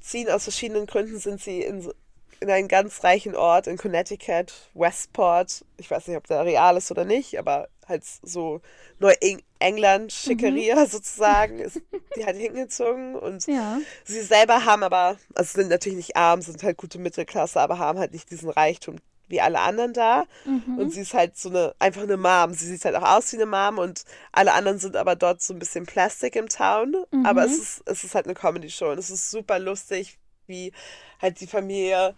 [0.00, 1.92] ziehen aus verschiedenen Gründen, sind sie in, so-
[2.38, 5.64] in einen ganz reichen Ort in Connecticut, Westport.
[5.78, 8.60] Ich weiß nicht, ob der real ist oder nicht, aber halt so
[8.98, 11.80] Neu-England, Schickeria sozusagen, ist
[12.16, 16.62] die halt hingezogen und Ja, Sie selber haben aber, also sind natürlich nicht arm, sind
[16.62, 18.96] halt gute Mittelklasse, aber haben halt nicht diesen Reichtum
[19.28, 20.24] wie alle anderen da.
[20.78, 22.54] Und sie ist halt so eine, einfach eine Mom.
[22.54, 25.52] Sie sieht halt auch aus wie eine Mom und alle anderen sind aber dort so
[25.52, 26.94] ein bisschen Plastic im Town.
[27.24, 30.72] Aber es ist, es ist halt eine Comedy-Show und es ist super lustig, wie
[31.20, 32.14] halt die Familie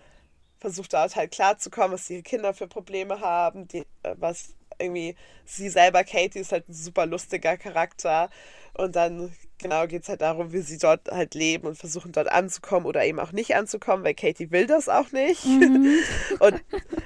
[0.59, 5.69] versucht dort halt klarzukommen, was ihre Kinder für Probleme haben, die, äh, was irgendwie sie
[5.69, 8.31] selber, Katie, ist halt ein super lustiger Charakter.
[8.75, 12.31] Und dann, genau, geht es halt darum, wie sie dort halt leben und versuchen dort
[12.31, 15.45] anzukommen oder eben auch nicht anzukommen, weil Katie will das auch nicht.
[16.41, 16.63] und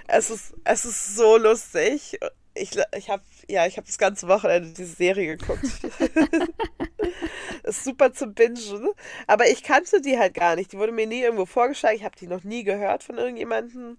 [0.09, 2.19] es ist, es ist so lustig.
[2.55, 5.65] Ich, ich habe ja, ich habe das ganze Wochenende diese Serie geguckt.
[7.63, 8.91] ist super zum Bingen.
[9.27, 10.73] Aber ich kannte die halt gar nicht.
[10.73, 11.97] Die wurde mir nie irgendwo vorgeschlagen.
[11.97, 13.99] Ich habe die noch nie gehört von irgendjemandem.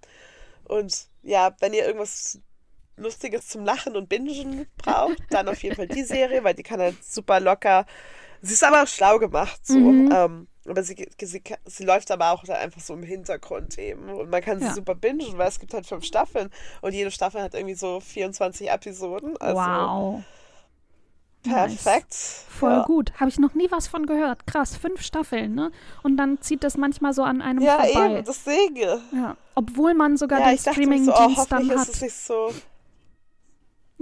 [0.66, 2.40] Und ja, wenn ihr irgendwas
[2.97, 6.79] Lustiges zum Lachen und Bingen braucht, dann auf jeden Fall die Serie, weil die kann
[6.79, 7.86] halt super locker.
[8.41, 9.75] Sie ist aber auch schlau gemacht, so.
[9.77, 10.12] Mhm.
[10.13, 14.10] Ähm, aber sie, sie, sie läuft aber auch da einfach so im Hintergrund eben.
[14.10, 14.73] Und man kann sie Ja.
[14.73, 16.49] super bingen, weil es gibt halt fünf Staffeln.
[16.82, 19.36] Und jede Staffel hat irgendwie so 24 Episoden.
[19.38, 20.23] Also wow.
[21.43, 22.13] perfekt.
[22.13, 22.84] Voll ja.
[22.84, 23.12] gut.
[23.19, 24.47] Habe ich noch nie was von gehört.
[24.47, 25.71] Krass, fünf Staffeln, ne?
[26.01, 28.15] Und dann zieht das manchmal so an einem Ja, vorbei.
[28.15, 29.01] eben, deswegen.
[29.13, 29.36] Ja.
[29.56, 31.88] Obwohl man sogar Ja, den mir so, Streaming-Dienst oh, dann hat.
[31.88, 32.53] ist es nicht so.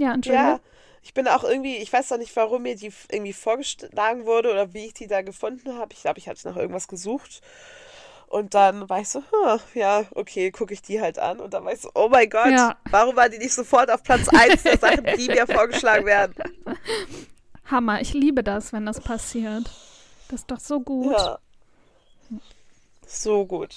[0.02, 0.48] Ja, Entschuldigung.
[0.48, 0.60] Ja,
[1.02, 4.72] ich bin auch irgendwie, ich weiß noch nicht, warum mir die irgendwie vorgeschlagen wurde oder
[4.74, 5.92] wie ich die da gefunden habe.
[5.94, 7.40] Ich glaube, ich hatte nach irgendwas gesucht.
[8.28, 11.38] Und dann war ich so, hm, ja, okay, gucke ich die halt an.
[11.38, 12.76] Und dann war ich so, oh mein Gott, Ja.
[12.90, 16.34] warum war die nicht sofort auf Platz 1 der Sachen, die mir vorgeschlagen werden?
[17.66, 18.00] Hammer.
[18.00, 19.64] Ich liebe das, wenn das passiert.
[20.28, 21.12] Das ist doch so gut.
[21.12, 21.38] Ja.
[23.06, 23.76] So gut.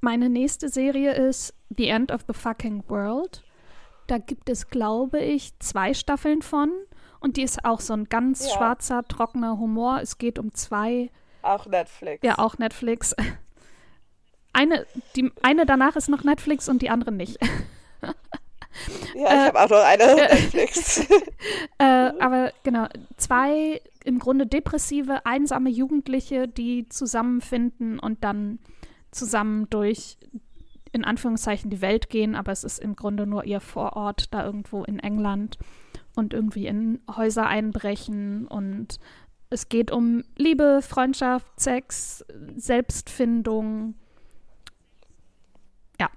[0.00, 3.42] Meine nächste Serie ist The End of the Fucking World.
[4.08, 6.72] Da gibt es, glaube ich, zwei Staffeln von.
[7.20, 8.56] Und die ist auch so ein ganz Ja.
[8.56, 10.00] schwarzer, trockener Humor.
[10.02, 11.10] Es geht um zwei,
[11.42, 12.24] Auch Netflix.
[12.24, 13.14] ja, auch Netflix.
[14.54, 17.38] Eine, die, eine danach ist noch Netflix und die andere nicht.
[19.14, 21.00] Ja, ich habe auch noch eine Netflix.
[21.78, 28.58] äh, aber genau, zwei im Grunde depressive, einsame Jugendliche, die zusammenfinden und dann
[29.10, 30.16] zusammen durch
[30.92, 34.84] in Anführungszeichen die Welt gehen, aber es ist im Grunde nur ihr Vorort da irgendwo
[34.84, 35.58] in England
[36.14, 38.98] und irgendwie in Häuser einbrechen und
[39.50, 42.24] es geht um Liebe, Freundschaft, Sex,
[42.56, 43.94] Selbstfindung.
[45.98, 46.10] Ja.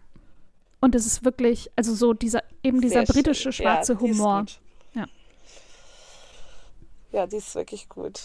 [0.82, 3.66] Und es ist wirklich, also so dieser, eben dieser Sehr britische schön.
[3.66, 4.46] schwarze ja, Humor.
[4.94, 5.06] Ja.
[7.14, 8.20] Ja, die ist wirklich gut.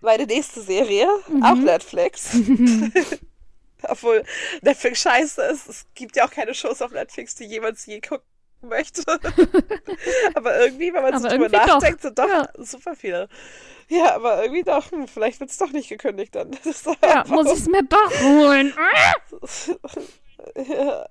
[0.00, 1.42] Meine nächste Serie, Mhm.
[1.42, 2.36] auch Netflix.
[3.84, 4.24] Obwohl
[4.62, 5.68] Netflix scheiße ist.
[5.68, 8.26] Es gibt ja auch keine Shows auf Netflix, die jemals je gucken
[8.60, 9.02] möchte.
[10.34, 11.66] aber irgendwie, wenn man so drüber doch.
[11.66, 12.48] nachdenkt, sind doch Ja.
[12.56, 13.28] super viele.
[13.88, 14.90] Ja, aber irgendwie doch.
[14.90, 16.50] Hm, vielleicht wird es doch nicht gekündigt dann.
[17.02, 18.74] Ja, muss ich es mir doch holen.
[20.68, 21.06] ja.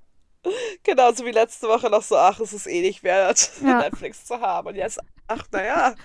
[0.84, 3.80] Genauso wie letzte Woche noch so, ach, es ist eh nicht wert, Ja.
[3.80, 4.68] Netflix zu haben.
[4.70, 5.96] Und jetzt, ach, naja.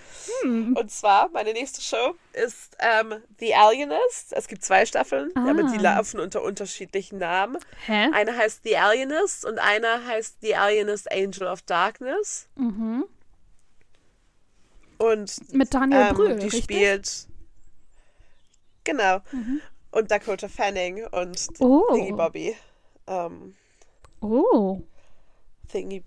[0.43, 0.77] Hm.
[0.77, 4.33] Und zwar, meine nächste Show ist ähm, The Alienist.
[4.33, 5.51] Es gibt zwei Staffeln, Ah.
[5.51, 7.59] aber die laufen unter unterschiedlichen Namen.
[7.87, 8.09] Hä?
[8.13, 12.49] Eine heißt The Alienist und eine heißt The Alienist Angel of Darkness.
[12.57, 13.05] Mhm.
[14.99, 16.65] Und Mit Daniel ähm, Brühl, die richtig?
[16.65, 17.27] spielt.
[18.85, 19.19] Genau.
[19.33, 19.61] Mhm.
[19.91, 21.93] Und Dakota Fanning und Oh.
[21.93, 22.57] Thingy Bobby.
[23.07, 23.55] Ähm,
[24.21, 24.81] Oh.
[25.71, 26.05] Thingy.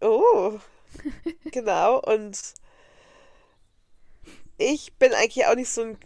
[0.00, 0.58] Oh.
[1.52, 2.00] genau.
[2.00, 2.38] Und
[4.58, 5.98] ich bin eigentlich auch nicht so ein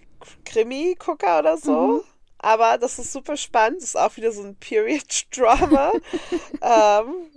[0.45, 1.87] Krimi-Gucker oder so.
[1.87, 2.01] Mhm.
[2.39, 3.83] Aber das ist super spannend.
[3.83, 5.93] Das ist auch wieder so ein Period-Drama.
[6.63, 7.31] ähm,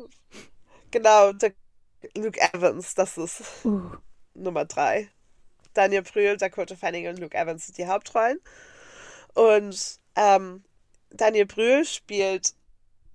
[0.92, 1.34] genau.
[1.34, 1.54] Der
[2.16, 3.92] Luke Evans, das ist Uh.
[4.34, 5.10] Nummer drei.
[5.74, 8.40] Daniel Brühl, Dakota Fanning und Luke Evans sind die Hauptrollen.
[9.34, 10.64] Und ähm,
[11.10, 12.54] Daniel Brühl spielt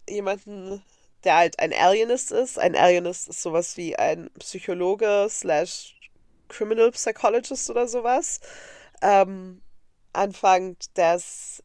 [0.09, 0.83] jemanden,
[1.25, 2.59] der halt ein Alienist ist.
[2.59, 5.99] Ein Alienist ist sowas wie ein Psychologe slash
[6.49, 8.41] Criminal Psychologist oder sowas.
[9.03, 9.61] Ähm,
[10.13, 11.63] Anfang des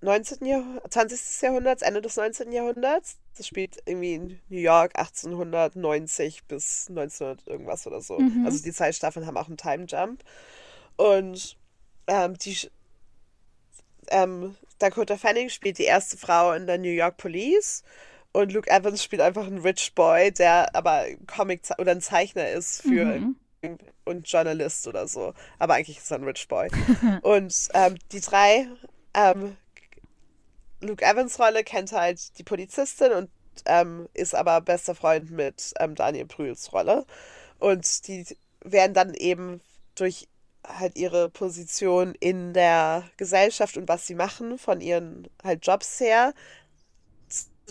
[0.00, 0.44] 19.
[0.46, 1.42] Jahrh 20.
[1.42, 2.52] Jahrhunderts, Ende des 19.
[2.52, 3.18] Jahrhunderts.
[3.36, 8.18] Das spielt irgendwie in New York 1890 bis 1900 irgendwas oder so.
[8.18, 8.44] Mhm.
[8.44, 10.22] Also die zwei Staffeln haben auch einen Time Jump.
[10.96, 11.56] Und
[12.08, 12.68] ähm, die
[14.08, 17.84] ähm, Dakota Fanning spielt die erste Frau in der New York Police
[18.32, 22.82] und Luke Evans spielt einfach einen Rich Boy, der aber Comic oder ein Zeichner ist
[22.82, 23.36] für Mhm.
[24.04, 25.34] und Journalist oder so.
[25.58, 26.68] Aber eigentlich ist er ein Rich Boy.
[27.22, 28.68] und ähm, die drei,
[29.14, 29.56] ähm,
[30.80, 33.30] Luke Evans Rolle kennt halt die Polizistin und
[33.66, 37.06] ähm, ist aber bester Freund mit ähm, Daniel Brühls Rolle.
[37.58, 38.26] Und die
[38.64, 39.60] werden dann eben
[39.94, 40.26] durch
[40.66, 46.34] halt ihre Position in der Gesellschaft und was sie machen, von ihren halt Jobs her,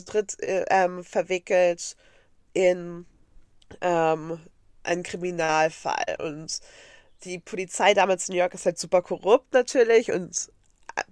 [0.06, 1.95] dritt äh, ähm, verwickelt
[2.54, 3.06] in
[3.82, 4.39] ähm,
[4.84, 6.17] einen Kriminalfall.
[6.19, 6.60] Und
[7.23, 10.51] die Polizei damals in New York ist halt super korrupt natürlich und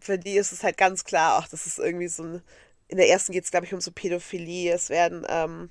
[0.01, 2.41] für die ist es halt ganz klar, auch das ist irgendwie so ein,
[2.87, 5.69] in der ersten geht es glaube ich um so Pädophilie, es werden ähm,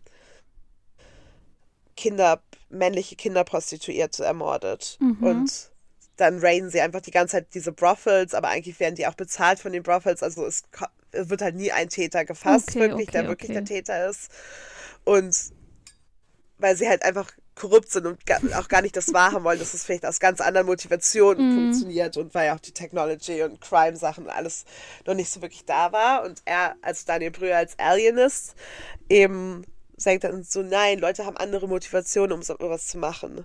[1.97, 5.19] Kinder, männliche Kinderprostituierte ermordet Mhm.
[5.21, 5.71] und
[6.17, 9.61] dann raiden sie einfach die ganze Zeit diese Brothels, aber eigentlich werden die auch bezahlt
[9.61, 10.65] von den Brothels, also es,
[11.13, 13.53] es wird halt nie ein Täter gefasst, Okay, wirklich, okay, der wirklich okay.
[13.53, 14.31] der Täter ist
[15.05, 15.35] und
[16.59, 18.21] weil sie halt einfach korrupt sind und
[18.55, 21.51] auch gar nicht das wahrhaben wollen, dass es vielleicht aus ganz anderen Motivationen Mhm.
[21.51, 24.65] funktioniert und weil ja auch die Technology und Crime-Sachen und alles
[25.07, 26.25] noch nicht so wirklich da war.
[26.25, 28.55] Und er als Daniel Brühl als Alienist
[29.09, 29.65] eben
[29.97, 33.45] sagt dann so, nein, Leute haben andere Motivationen, um sowas zu machen.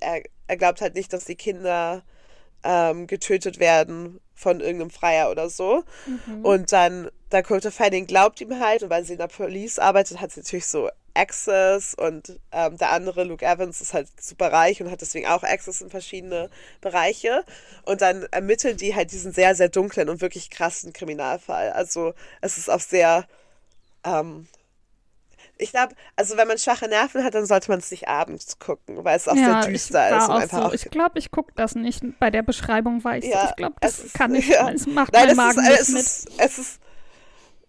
[0.00, 2.04] Er, er glaubt halt nicht, dass die Kinder
[2.62, 5.84] ähm, getötet werden von irgendeinem Freier oder so.
[6.42, 10.32] Und dann Dakota Fanning glaubt ihm halt, und weil sie in der Police arbeitet, hat
[10.32, 14.90] sie natürlich so Access und ähm, der andere, Luke Evans, ist halt super reich und
[14.90, 17.44] hat deswegen auch Access in verschiedene Bereiche.
[17.84, 21.72] Und dann ermitteln die halt diesen sehr, sehr dunklen und wirklich krassen Kriminalfall.
[21.72, 23.26] Also es ist auch sehr,
[24.04, 24.46] ähm,
[25.58, 29.04] ich glaube, also wenn man schwache Nerven hat, dann sollte man es nicht abends gucken,
[29.04, 30.64] weil es auch ja, sehr ich düster war ist auch so.
[30.66, 32.02] auch Ich glaube, ich gucke das nicht.
[32.18, 33.30] Bei der Beschreibung war ich so.
[33.30, 34.48] Ja, Ich glaube, es das ist- kann ich.
[34.48, 34.68] ja.
[34.70, 36.02] Es macht Nein, mein Magen ist, nicht es mit.
[36.02, 36.80] ist, es ist,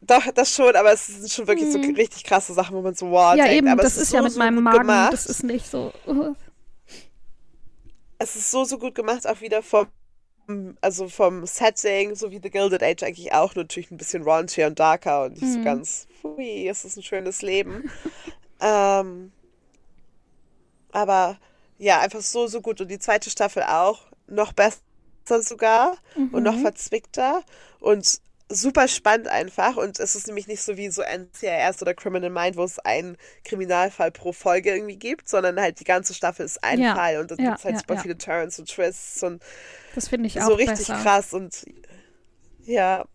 [0.02, 1.96] doch, das schon, aber es sind schon wirklich so Mhm.
[1.96, 4.24] richtig krasse Sachen, wo man so, wow, ja, denkt, eben, aber das ist ja so,
[4.26, 4.80] mit so meinem Magen.
[4.80, 5.14] Gemacht.
[5.14, 5.92] Das ist nicht so.
[6.08, 6.36] uh.
[8.20, 9.88] es ist so, so gut gemacht, auch wieder vom,
[10.82, 14.80] also vom Setting, so wie The Gilded Age eigentlich auch, natürlich ein bisschen raunchier und
[14.80, 15.64] darker und nicht so Mhm.
[15.64, 17.84] ganz, hui, es ist ein schönes Leben.
[18.62, 19.32] ähm,
[20.92, 21.38] aber
[21.78, 22.82] ja, einfach so, so gut.
[22.82, 24.80] Und die zweite Staffel auch noch besser
[25.42, 25.98] sogar
[26.32, 26.62] und noch Mhm.
[26.62, 27.44] verzwickter.
[27.80, 32.30] Und super spannend einfach und es ist nämlich nicht so wie so NCIS oder Criminal
[32.30, 36.64] Mind, wo es einen Kriminalfall pro Folge irgendwie gibt, sondern halt die ganze Staffel ist
[36.64, 39.24] ein Ja, Fall und dann ja, gibt es halt ja, super viele Turns und Twists
[39.24, 39.44] und
[39.92, 40.96] Das finde ich auch so richtig besser.
[40.96, 41.66] krass und
[42.60, 43.06] ja,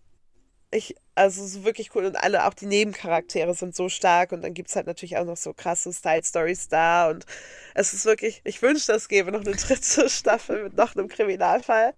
[0.72, 4.54] ich, also so wirklich cool und alle, auch die Nebencharaktere sind so stark und dann
[4.54, 7.26] gibt es halt natürlich auch noch so krasse Style-Stories da und
[7.74, 11.94] es ist wirklich, ich wünschte, es gäbe noch eine dritte Staffel mit noch einem Kriminalfall,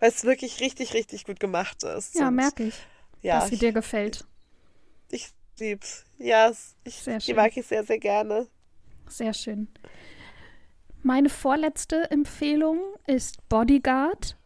[0.00, 2.14] weil es wirklich richtig, richtig gut gemacht ist.
[2.14, 2.74] Ja, merke ich,
[3.22, 4.24] ja, dass sie ich, dir gefällt.
[5.10, 6.04] ich lieb's.
[6.18, 7.36] Ja, es- ich, Sehr die schön.
[7.36, 8.46] mag ich sehr, sehr gerne.
[9.08, 9.68] Sehr schön.
[11.02, 14.36] Meine vorletzte Empfehlung ist Bodyguard.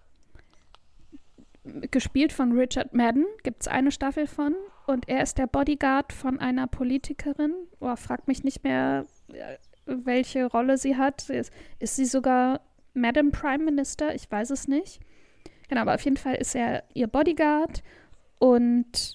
[1.91, 4.55] Gespielt von Richard Madden, gibt es eine Staffel von.
[4.87, 7.55] Und er ist der Bodyguard von einer Politikerin.
[7.81, 11.29] Oh, frag mich nicht mehr, äh, welche Rolle sie hat.
[11.29, 12.61] Ist, ist sie sogar
[12.95, 14.15] Madam Prime Minister?
[14.15, 15.01] Ich weiß es nicht.
[15.69, 17.83] Genau, aber auf jeden Fall ist er ihr Bodyguard.
[18.39, 19.15] Und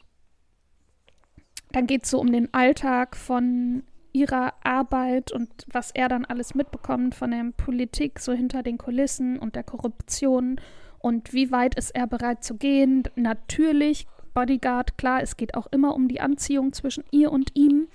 [1.72, 3.84] dann geht es so um den Alltag von
[4.14, 9.38] ihrer Arbeit und was er dann alles mitbekommt von der Politik, so hinter den Kulissen
[9.38, 10.62] und der Korruption
[11.00, 13.04] und wie weit ist er bereit zu gehen.
[13.16, 17.90] Natürlich, Bodyguard, klar, es geht auch immer um die Anziehung zwischen ihr und ihm,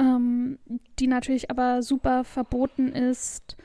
[0.00, 0.58] ähm,
[0.98, 3.58] die natürlich aber super verboten ist.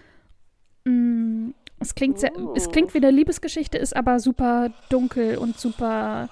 [0.89, 2.71] Mm, es klingt sehr, es Oh.
[2.71, 6.29] klingt wie eine Liebesgeschichte, ist aber super dunkel und super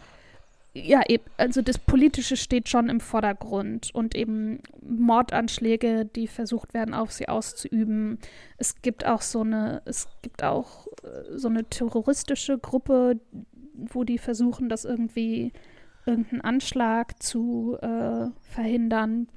[0.85, 6.93] ja, eben, also das Politische steht schon im Vordergrund und eben Mordanschläge, die versucht werden,
[6.93, 8.19] auf sie auszuüben.
[8.57, 13.19] Es gibt auch so eine, es gibt auch äh, so eine terroristische Gruppe,
[13.73, 15.51] wo die versuchen, das irgendwie
[16.05, 19.27] irgendeinen Anschlag zu äh, verhindern.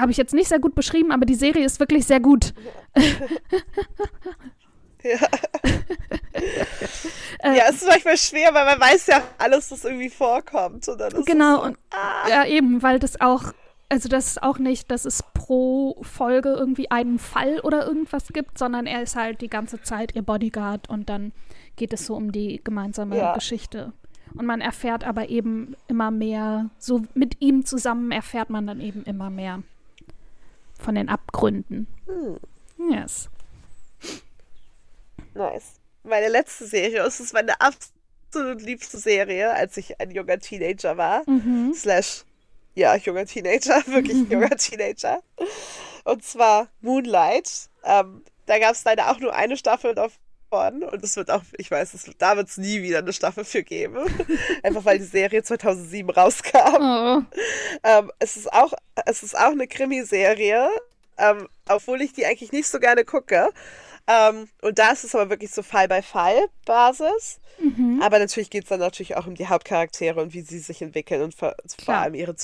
[0.00, 2.54] Habe ich jetzt nicht sehr gut beschrieben, aber die Serie ist wirklich sehr gut.
[5.02, 5.16] Ja.
[7.42, 10.86] Äh, ja, es ist manchmal schwer, weil man weiß ja alles, was irgendwie vorkommt.
[10.88, 13.44] Und dann ist Genau, so, und ah, Ja, eben, weil das auch,
[13.88, 18.58] also das ist auch nicht, dass es pro Folge irgendwie einen Fall oder irgendwas gibt,
[18.58, 21.32] sondern er ist halt die ganze Zeit ihr Bodyguard und dann
[21.76, 23.32] geht es so um die gemeinsame Ja.
[23.32, 23.94] Geschichte.
[24.34, 29.02] Und man erfährt aber eben immer mehr, so mit ihm zusammen erfährt man dann eben
[29.04, 29.62] immer mehr
[30.80, 31.86] von den Abgründen.
[32.06, 32.38] hm,
[32.90, 33.28] Yes.
[35.34, 35.74] nice.
[36.02, 41.28] Meine letzte Serie, es ist meine absolut liebste Serie, als ich ein junger Teenager war.
[41.28, 41.74] Mhm.
[41.74, 42.24] Slash,
[42.74, 45.20] ja, junger Teenager, wirklich ein junger Teenager.
[46.04, 47.68] Und zwar Moonlight.
[47.84, 49.94] Ähm, da gab es leider auch nur eine Staffel
[50.50, 50.82] davon.
[50.82, 53.62] Und es wird auch, ich weiß, es, da wird es nie wieder eine Staffel für
[53.62, 53.98] geben.
[54.62, 56.76] Einfach weil die Serie 2007 rauskam.
[56.80, 57.22] Oh.
[57.82, 58.72] Ähm, es, ist auch,
[59.06, 60.68] es ist auch eine Krimiserie,
[61.18, 63.50] ähm, obwohl ich die eigentlich nicht so gerne gucke.
[64.06, 67.40] Ähm, und da ist es aber wirklich so Fall-by-Fall-Basis.
[67.58, 68.00] Mhm.
[68.02, 71.22] Aber natürlich geht es dann natürlich auch um die Hauptcharaktere und wie sie sich entwickeln
[71.22, 72.34] und vor, vor allem ihre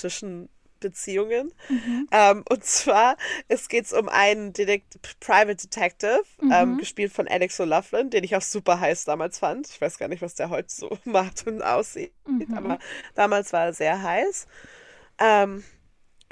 [0.80, 1.52] Zwischenbeziehungen.
[1.68, 2.08] Mhm.
[2.10, 3.16] Ähm, und zwar,
[3.48, 6.78] es geht um einen Detect Private Detective, ähm, Mhm.
[6.78, 9.68] gespielt von Alex O'Loughlin, den ich auch super heiß damals fand.
[9.68, 12.54] Ich weiß gar nicht, was der heute so macht und aussieht, Mhm.
[12.54, 12.78] aber
[13.14, 14.46] damals war er sehr heiß.
[15.18, 15.64] Ähm,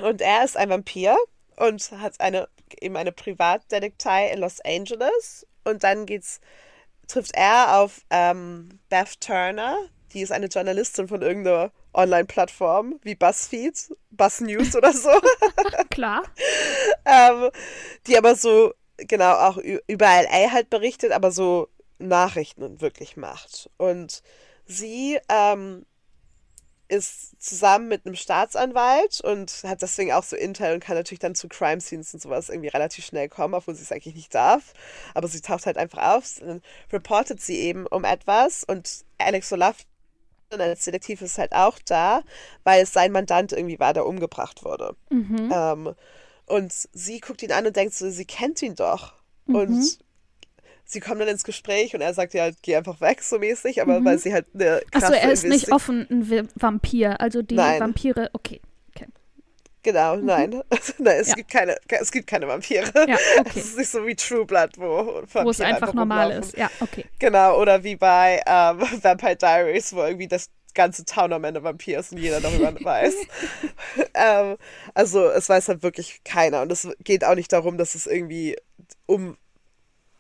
[0.01, 1.17] und er ist ein Vampir
[1.57, 2.49] und hat eine,
[2.81, 5.47] eben eine Privatdetektei in Los Angeles.
[5.65, 6.41] Und dann geht's,
[7.07, 9.77] trifft er auf ähm, Beth Turner,
[10.13, 15.11] die ist eine Journalistin von irgendeiner Online-Plattform wie BuzzFeed, Buzz News oder so,
[15.91, 16.23] Klar.
[17.05, 17.51] ähm,
[18.07, 23.71] die aber so, genau, auch über LA halt berichtet, aber so Nachrichten wirklich macht.
[23.77, 24.23] Und
[24.67, 25.85] sie ähm,
[26.89, 31.35] ist zusammen mit einem Staatsanwalt und hat deswegen auch so Intel und kann natürlich dann
[31.35, 34.75] zu Crime Scenes und sowas irgendwie relativ schnell kommen, obwohl sie es eigentlich nicht darf.
[35.15, 39.53] Aber sie taucht halt einfach auf und dann reportet sie eben um etwas und Alex
[39.53, 39.79] Olaf
[40.61, 42.23] als Detektiv ist halt auch da,
[42.65, 44.95] weil es sein Mandant irgendwie war, der umgebracht wurde.
[45.11, 45.51] Mhm.
[45.53, 45.95] Ähm,
[46.47, 49.15] und sie guckt ihn an und denkt so, sie kennt ihn doch.
[49.47, 49.55] Mhm.
[49.57, 49.99] Und
[50.85, 54.01] sie kommen dann ins Gespräch und er sagt ja, geh einfach weg, so mäßig, aber
[54.01, 54.05] Mhm.
[54.05, 57.81] weil sie halt eine Achso, er ist nicht offen ein Vampir, also die Nein.
[57.81, 58.61] Vampire, okay.
[59.85, 60.63] Genau, nein.
[60.99, 61.31] nein, es Mhm.
[61.31, 61.35] Ja.
[61.37, 62.91] gibt keine, es gibt keine Vampire.
[63.07, 63.59] Ja, Es okay.
[63.61, 66.49] ist nicht so wie True Blood, wo Vampire Wo es einfach normal rumlaufen.
[66.51, 66.59] ist.
[66.59, 67.05] Ja, okay.
[67.19, 72.01] Genau, oder wie bei ähm, Vampire Diaries, wo irgendwie das ganze Town am Ende Vampir
[72.01, 73.15] ist und jeder darüber weiß.
[74.15, 74.57] ähm,
[74.95, 76.63] also es weiß halt wirklich keiner.
[76.63, 78.57] Und es geht auch nicht darum, dass es irgendwie
[79.07, 79.37] um.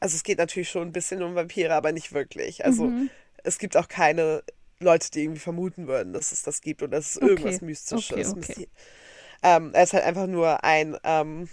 [0.00, 2.64] Also es geht natürlich schon ein bisschen um Vampire, aber nicht wirklich.
[2.64, 3.10] Also Mhm.
[3.42, 4.42] es gibt auch keine
[4.80, 7.26] Leute, die irgendwie vermuten würden, dass es das gibt oder dass es Okay.
[7.30, 8.32] irgendwas Mystisches.
[8.32, 8.68] Okay, okay.
[9.44, 11.48] Ähm, er ist halt einfach nur ein, ähm,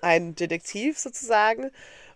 [0.00, 1.70] ein Detektiv sozusagen.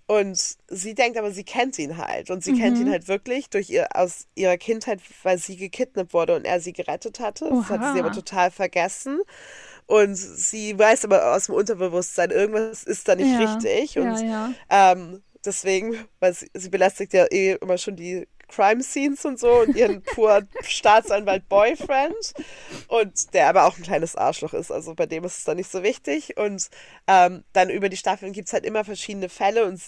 [0.07, 0.39] Und
[0.69, 2.31] sie denkt aber, sie kennt ihn halt.
[2.31, 2.59] Und sie mhm.
[2.59, 6.61] kennt ihn halt wirklich durch ihr, aus ihrer Kindheit, weil sie gekidnappt wurde und er
[6.61, 7.47] sie gerettet hatte.
[7.47, 7.57] Oha.
[7.59, 9.21] Das hat sie aber total vergessen.
[9.87, 13.39] Und sie weiß aber aus dem Unterbewusstsein, irgendwas ist da nicht ja.
[13.39, 13.99] richtig.
[13.99, 14.93] Und ja, ja.
[14.93, 19.51] Ähm, deswegen, weil sie, sie belästigt ja eh immer schon die Crime Scenes und so
[19.63, 22.35] und ihren pur Staatsanwalt Boyfriend
[22.89, 25.71] und der aber auch ein kleines Arschloch ist, also bei dem ist es dann nicht
[25.71, 26.69] so wichtig und
[27.07, 29.81] ähm, dann über die Staffeln gibt es halt immer verschiedene Fälle und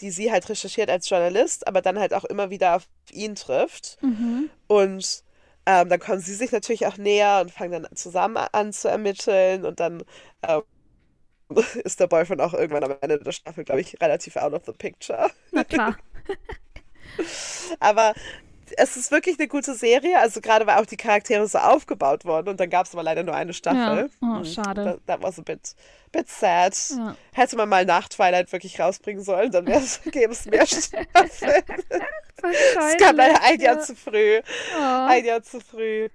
[0.00, 3.98] die sie halt recherchiert als Journalist, aber dann halt auch immer wieder auf ihn trifft
[4.02, 4.50] mhm.
[4.66, 5.22] und
[5.66, 9.64] ähm, dann kommen sie sich natürlich auch näher und fangen dann zusammen an zu ermitteln
[9.64, 10.02] und dann
[10.46, 10.62] ähm,
[11.84, 14.72] ist der Boyfriend auch irgendwann am Ende der Staffel, glaube ich, relativ out of the
[14.72, 15.30] picture.
[15.52, 15.96] Na klar.
[17.80, 18.14] Aber
[18.76, 20.18] es ist wirklich eine gute Serie.
[20.18, 23.22] Also gerade weil auch die Charaktere so aufgebaut wurden und dann gab es aber leider
[23.22, 24.10] nur eine Staffel.
[24.22, 24.40] Ja.
[24.40, 24.84] Oh, schade.
[24.84, 25.74] That, that was a bit,
[26.12, 26.76] bit sad.
[26.90, 27.16] Ja.
[27.32, 29.64] Hätte man mal nach Twilight wirklich rausbringen sollen, dann
[30.10, 31.62] gäbe es mehr Staffeln.
[32.46, 34.40] Es kam leider ein Jahr zu früh.
[34.78, 35.06] Oh.
[35.08, 36.10] Ein Jahr zu früh.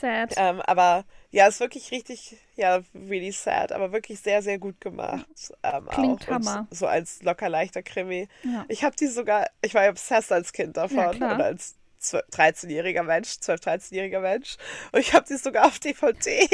[0.00, 0.34] Sad.
[0.36, 5.26] Ähm, aber ja, ist wirklich richtig, ja, really sad, aber wirklich sehr, sehr gut gemacht.
[5.62, 6.32] Ähm, Klingt auch.
[6.32, 6.66] Hammer.
[6.70, 8.28] Und so als locker leichter Krimi.
[8.44, 8.64] Ja.
[8.68, 13.02] Ich habe die sogar, ich war ja obsessed als Kind davon ja, oder als 13-jähriger
[13.02, 14.56] Mensch, 12-, 13-jähriger Mensch.
[14.92, 16.48] Und ich habe die sogar auf DVD.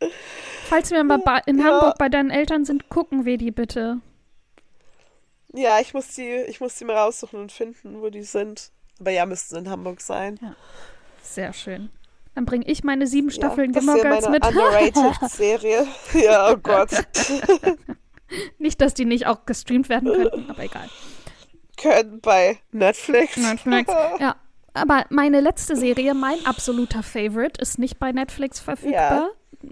[0.00, 0.06] Ah!
[0.68, 1.64] Falls wir mal in ja.
[1.64, 4.00] Hamburg bei deinen Eltern sind, gucken wir die bitte.
[5.52, 8.70] Ja, ich muss die, ich muss die mal raussuchen und finden, wo die sind.
[8.98, 10.38] Aber ja, müssten in Hamburg sein.
[10.40, 10.56] Ja.
[11.22, 11.90] Sehr schön.
[12.34, 14.46] Dann bringe ich meine sieben Staffeln ja, Gilmore Girls mit.
[14.46, 15.86] underrated Serie.
[16.14, 16.90] Ja, oh Gott.
[18.58, 20.88] nicht, dass die nicht auch gestreamt werden könnten, aber egal.
[21.76, 23.36] Können bei Netflix.
[23.36, 24.36] Netflix, ja.
[24.74, 29.30] Aber meine letzte Serie, mein absoluter Favorite, ist nicht bei Netflix verfügbar.
[29.62, 29.70] Ja.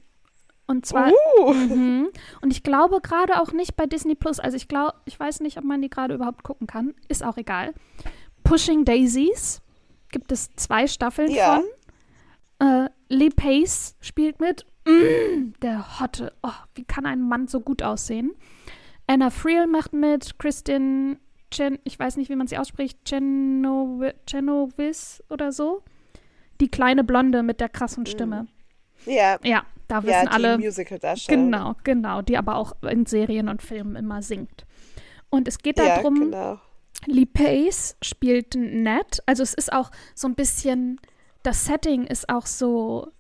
[0.67, 1.11] Und zwar.
[1.41, 1.53] Uh.
[1.53, 2.11] Mhm.
[2.41, 4.39] Und ich glaube gerade auch nicht bei Disney Plus.
[4.39, 6.95] Also ich glaube, ich weiß nicht, ob man die gerade überhaupt gucken kann.
[7.09, 7.75] Ist auch egal.
[8.45, 9.61] Pushing Daisies
[10.11, 11.57] gibt es zwei Staffeln ja.
[11.57, 11.65] von.
[12.63, 14.65] Äh, Lee Pace spielt mit.
[14.87, 16.33] Mm, der Hotte.
[16.43, 18.33] Oh, wie kann ein Mann so gut aussehen?
[19.07, 20.39] Anna Friel macht mit.
[20.39, 21.19] Kristin
[21.51, 22.99] Chen, ich weiß nicht, wie man sie ausspricht.
[23.05, 25.83] Chenovis oder so.
[26.61, 28.47] Die kleine Blonde mit der krassen Stimme.
[29.07, 29.11] Mm.
[29.11, 29.39] Ja.
[29.43, 30.59] Ja, da wissen ja, alle.
[30.59, 32.23] Musical genau, genau.
[32.23, 34.67] Die aber auch in Serien und Filmen immer singt.
[35.31, 36.17] Und es geht darum.
[36.17, 36.61] Ja, genau.
[37.07, 39.21] Lee Pace spielt Ned.
[39.27, 41.01] Also es ist auch so ein bisschen
[41.43, 43.13] das Setting ist auch so,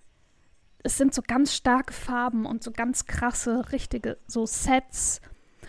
[0.83, 5.20] es sind so ganz starke Farben und so ganz krasse, richtige, so Sets.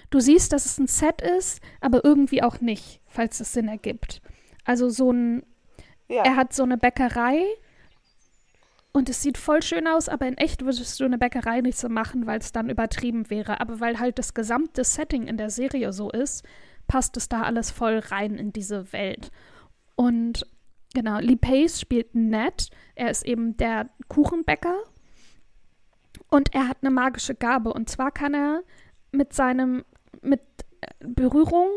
[0.09, 4.21] Du siehst, dass es ein Set ist, aber irgendwie auch nicht, falls es Sinn ergibt.
[4.63, 5.43] Also so ein,
[6.07, 6.23] ja.
[6.23, 7.43] er hat so eine Bäckerei
[8.91, 11.89] und es sieht voll schön aus, aber in echt würdest du eine Bäckerei nicht so
[11.89, 13.59] machen, weil es dann übertrieben wäre.
[13.59, 16.45] Aber weil halt das gesamte Setting in der Serie so ist,
[16.87, 19.31] passt es da alles voll rein in diese Welt.
[19.95, 20.45] Und
[20.93, 22.69] Genau, Lee Pace spielt Ned.
[22.95, 24.75] Er ist eben der Kuchenbäcker.
[26.29, 27.73] Und er hat eine magische Gabe.
[27.73, 28.61] Und zwar kann er
[29.11, 29.83] mit seinem,
[30.21, 30.41] mit
[30.99, 31.67] Berührung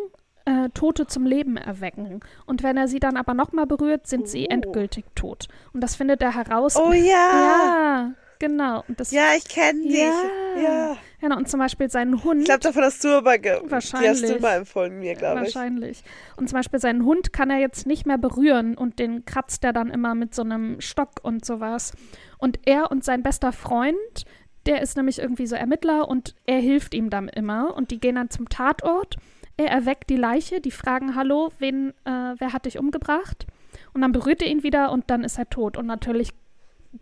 [0.44, 2.20] äh, Tote zum Leben erwecken.
[2.46, 4.52] Und wenn er sie dann aber nochmal berührt, sind sie oh.
[4.52, 5.48] endgültig tot.
[5.72, 6.76] Und das findet er heraus.
[6.76, 7.02] Oh ja!
[7.02, 8.84] Ja, genau.
[8.96, 9.98] Das, ja, ich kenne dich.
[9.98, 10.62] Ja.
[10.62, 10.96] ja.
[11.20, 12.40] Genau, und zum Beispiel seinen Hund.
[12.40, 15.40] Ich glaube, davon hast du aber ge wahrscheinlich, die hast du mal empfohlen mir, glaube
[15.40, 15.54] ich.
[15.54, 16.02] Wahrscheinlich.
[16.36, 19.72] Und zum Beispiel seinen Hund kann er jetzt nicht mehr berühren und den kratzt er
[19.72, 21.92] dann immer mit so einem Stock und sowas.
[22.38, 24.24] Und er und sein bester Freund,
[24.66, 28.16] der ist nämlich irgendwie so Ermittler und er hilft ihm dann immer und die gehen
[28.16, 29.16] dann zum Tatort.
[29.56, 33.46] Er erweckt die Leiche, die fragen, hallo, wen, äh, wer hat dich umgebracht?
[33.94, 35.78] Und dann berührt er ihn wieder und dann ist er tot.
[35.78, 36.34] Und natürlich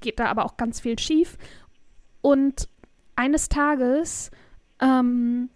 [0.01, 1.37] geht da aber auch ganz viel schief.
[2.21, 2.69] Und
[3.17, 4.31] eines Tages
[4.81, 5.51] ähm,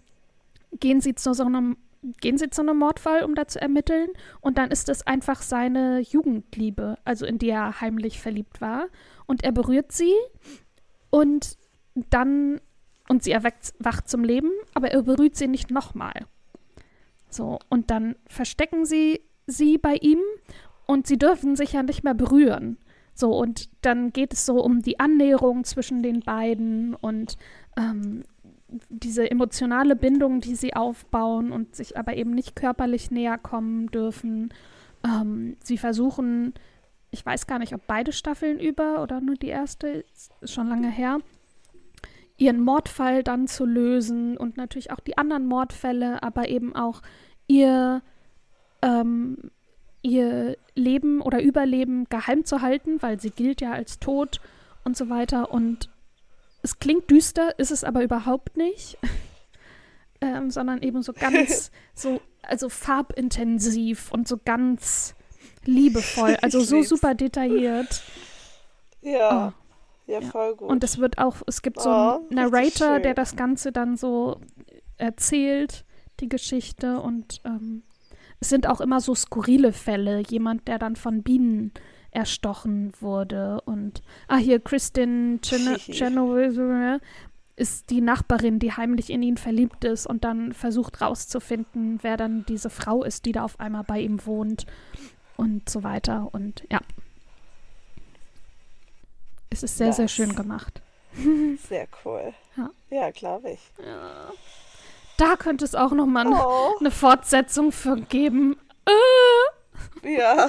[0.78, 1.76] gehen sie zu so einem
[2.20, 4.08] gehen sie zu einem Mordfall, um da zu ermitteln.
[4.40, 8.86] Und dann ist es einfach seine Jugendliebe, also in die er heimlich verliebt war.
[9.26, 10.14] Und er berührt sie
[11.10, 11.58] und
[12.10, 12.60] dann,
[13.08, 16.26] und sie erweckt, wacht zum Leben, aber er berührt sie nicht nochmal.
[17.30, 20.20] So, und dann verstecken sie sie bei ihm
[20.86, 22.78] und sie dürfen sich ja nicht mehr berühren.
[23.18, 27.36] So, und dann geht es so um die Annäherung zwischen den beiden und
[27.76, 28.22] ähm,
[28.90, 34.54] diese emotionale Bindung, die sie aufbauen und sich aber eben nicht körperlich näher kommen dürfen.
[35.04, 36.54] Ähm, sie versuchen,
[37.10, 40.88] ich weiß gar nicht, ob beide Staffeln über oder nur die erste, ist schon lange
[40.88, 41.18] her,
[42.36, 47.02] ihren Mordfall dann zu lösen und natürlich auch die anderen Mordfälle, aber eben auch
[47.48, 48.00] ihr
[48.80, 49.50] ähm,
[50.02, 54.40] ihr Leben oder Überleben geheim zu halten, weil sie gilt ja als tot
[54.84, 55.50] und so weiter.
[55.50, 55.90] Und
[56.62, 58.98] es klingt düster, ist es aber überhaupt nicht.
[60.20, 65.14] ähm, sondern eben so ganz, so, also farbintensiv und so ganz
[65.64, 68.02] liebevoll, also so super detailliert.
[69.02, 69.48] Ja.
[69.48, 69.52] Oh.
[70.10, 70.70] Ja, voll gut.
[70.70, 73.98] Und es wird auch, es gibt so Oh, einen richtig Narrator, der das Ganze dann
[73.98, 74.40] so
[74.96, 75.84] erzählt,
[76.20, 77.00] die Geschichte.
[77.00, 77.82] Und ähm,
[78.40, 80.22] es sind auch immer so skurrile Fälle.
[80.28, 81.72] Jemand, der dann von Bienen
[82.10, 83.60] erstochen wurde.
[83.62, 87.00] Und, ah, hier, Kristin Chenoweth
[87.56, 92.46] ist die Nachbarin, die heimlich in ihn verliebt ist und dann versucht rauszufinden, wer dann
[92.46, 94.66] diese Frau ist, die da auf einmal bei ihm wohnt
[95.36, 96.28] und so weiter.
[96.32, 96.80] Und ja.
[99.50, 100.12] Es ist sehr, sehr Nice.
[100.12, 100.82] schön gemacht.
[101.68, 102.32] Sehr cool.
[102.56, 102.70] Ja.
[102.90, 103.60] Ja, glaube ich.
[105.18, 108.56] Da könnte es auch noch mal eine, Oh, eine Fortsetzung für geben.
[108.86, 110.48] Äh, ja.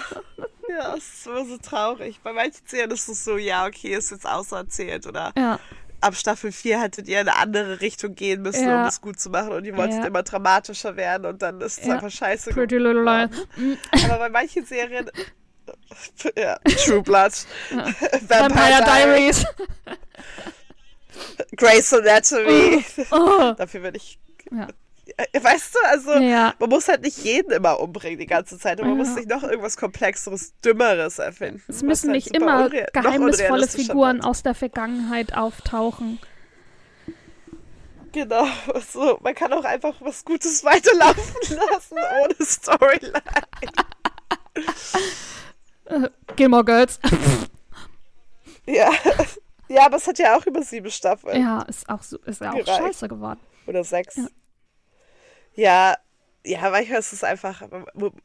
[0.69, 2.19] Ja, es ist immer so traurig.
[2.23, 5.07] Bei manchen Serien ist es so, ja, okay, ist jetzt auserzählt.
[5.07, 5.59] Oder ja,
[6.01, 8.83] ab Staffel 4 hättet ihr in eine andere Richtung gehen müssen, Ja.
[8.83, 9.51] um es gut zu machen.
[9.53, 10.05] Und ihr wolltet Ja.
[10.05, 13.77] immer dramatischer werden und dann ist es einfach scheiße Pretty Little geworden.
[14.05, 15.09] Aber bei manchen Serien.
[16.35, 17.31] Ja, True Blood,
[18.27, 19.45] Vampire Diaries.
[21.57, 22.83] Grey's Anatomy.
[23.11, 24.19] Oh, Dafür würde ich.
[24.51, 24.67] Ja.
[25.41, 28.79] Weißt du, also ja, man muss halt nicht jeden immer umbringen die ganze Zeit.
[28.79, 29.03] Und man Ja.
[29.03, 31.63] muss sich noch irgendwas Komplexeres, Dümmeres erfassen.
[31.67, 36.19] es müssen halt nicht immer geheimnisvolle Figuren aus der Vergangenheit auftauchen.
[38.11, 38.45] Genau,
[38.91, 43.21] so, man kann auch einfach was Gutes weiterlaufen lassen ohne Storyline.
[45.85, 46.99] Äh, Gilmore Girls.
[48.65, 48.91] Ja.
[49.67, 51.41] ja, aber es hat ja auch über sieben Staffeln.
[51.41, 52.77] ja, ist auch, so, ist ja auch Gereicht.
[52.77, 53.39] scheiße geworden.
[53.65, 54.15] Oder sechs.
[54.15, 54.27] Ja.
[55.59, 55.97] Ja.
[56.45, 57.61] ja, manchmal ist es einfach,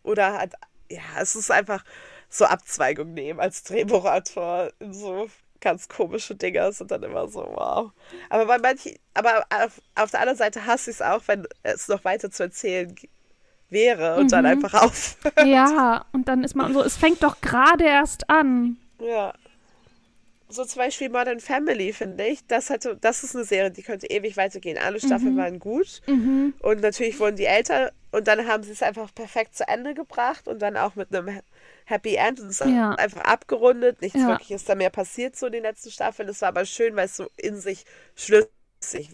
[0.02, 0.54] oder halt,
[0.90, 1.84] ja, es ist einfach
[2.28, 5.28] so Abzweigung nehmen als Drehbuchautor in so
[5.60, 7.90] ganz komische Dinger sind dann immer so, wow.
[8.28, 11.88] Aber bei manchen, aber auf, auf der anderen Seite hasse ich es auch, wenn es
[11.88, 12.94] noch weiter zu erzählen
[13.70, 14.50] wäre und dann Mhm.
[14.50, 15.16] einfach auf.
[15.44, 18.76] Ja, und dann ist man so, es fängt doch gerade erst an.
[19.00, 19.32] Ja.
[20.54, 22.46] So zum Beispiel Modern Family, finde ich.
[22.46, 24.78] Das, hatte, das ist eine Serie, die könnte ewig weitergehen.
[24.78, 26.00] Alle Staffeln waren gut.
[26.06, 26.54] Mhm.
[26.60, 30.46] Und natürlich wurden die älter und dann haben sie es einfach perfekt zu Ende gebracht
[30.46, 31.40] und dann auch mit einem
[31.86, 32.92] Happy End und es Ja.
[32.92, 34.00] einfach abgerundet.
[34.00, 34.28] Nichts Ja.
[34.28, 36.28] wirklich ist da mehr passiert so in den letzten Staffeln.
[36.28, 37.84] Es war aber schön, weil es so in sich
[38.14, 38.48] schlüssig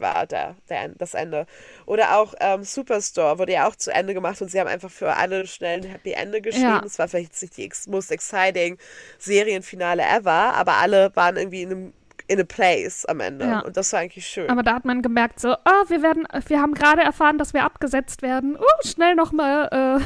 [0.00, 1.46] war, der, der, das Ende.
[1.86, 5.16] Oder auch ähm, Superstore wurde ja auch zu Ende gemacht und sie haben einfach für
[5.16, 6.64] alle schnell ein Happy Ende geschrieben.
[6.64, 6.82] Ja.
[6.84, 8.78] Es war vielleicht nicht die most exciting
[9.18, 11.92] Serienfinale ever, aber alle waren irgendwie in einem
[12.26, 13.44] in a place am Ende.
[13.44, 13.60] Ja.
[13.60, 14.48] Und das war eigentlich schön.
[14.48, 17.64] Aber da hat man gemerkt, so, oh, wir werden, wir haben gerade erfahren, dass wir
[17.64, 18.56] abgesetzt werden.
[18.56, 20.00] Uh, schnell nochmal,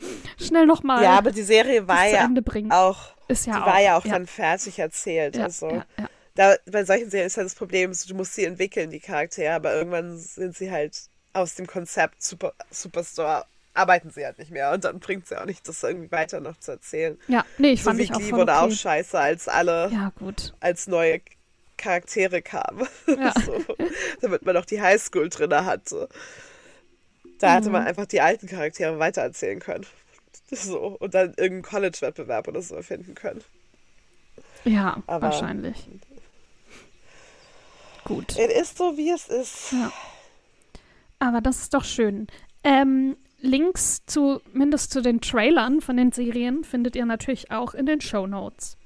[0.00, 2.28] äh, schnell nochmal ja, aber die Serie war ja
[2.70, 3.66] auch ist ja die auch.
[3.66, 5.38] war ja auch ja, dann fertig erzählt.
[5.38, 6.08] also ja, ja.
[6.36, 9.74] Da, bei solchen Serien ist ja das Problem, du musst sie entwickeln, die Charaktere, aber
[9.74, 14.84] irgendwann sind sie halt aus dem Konzept Super, Superstore, arbeiten sie halt nicht mehr und
[14.84, 17.18] dann bringt es ja auch nicht, das irgendwie weiter noch zu erzählen.
[17.28, 18.74] ja, nee, ich so fand wie ich auch voll wurde auch okay.
[18.76, 20.54] scheiße, als alle Ja, gut.
[20.60, 21.20] als neue
[21.76, 22.86] Charaktere kamen.
[23.06, 23.34] Ja.
[23.44, 23.62] so,
[24.22, 26.08] damit man noch die Highschool drin hatte.
[27.38, 27.72] Da hätte Mhm.
[27.72, 29.84] man einfach die alten Charaktere weitererzählen können.
[30.50, 33.42] So, und dann irgendeinen College-Wettbewerb oder so finden können.
[34.64, 35.86] Ja, Aber- wahrscheinlich.
[38.06, 38.36] Gut.
[38.38, 39.72] Es ist so, wie es ist.
[39.72, 39.92] Ja.
[41.18, 42.26] Aber das ist doch schön.
[42.62, 47.86] Ähm, Links zu, mindestens zu den Trailern von den Serien findet ihr natürlich auch in
[47.86, 48.76] den Show Notes.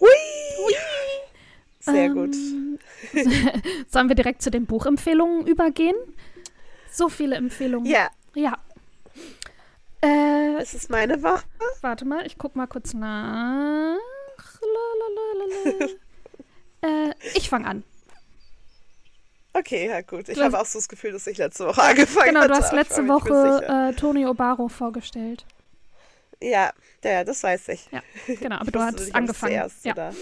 [0.00, 0.08] Ui!
[1.80, 2.34] Sehr gut.
[2.34, 2.78] Ähm,
[3.88, 5.96] Sollen wir direkt zu den Buchempfehlungen übergehen?
[6.90, 7.90] So viele Empfehlungen.
[7.90, 8.58] Ja, Ja.
[10.00, 11.44] Äh, es ist meine Woche.
[11.80, 13.96] warte mal, ich guck mal kurz nach.
[16.84, 17.82] Äh, ich fange an.
[19.52, 20.28] Okay, ja gut.
[20.28, 22.48] Ich habe auch so das Gefühl, dass ich letzte Woche angefangen Genau, hatte.
[22.48, 25.44] du hast letzte Woche äh, Toni Obaro vorgestellt.
[26.42, 26.72] Ja,
[27.04, 27.88] ja, das weiß ich.
[27.92, 29.52] Ja, genau, aber du hast nicht, angefangen.
[29.52, 29.92] zuerst Ja.
[29.92, 30.12] oder-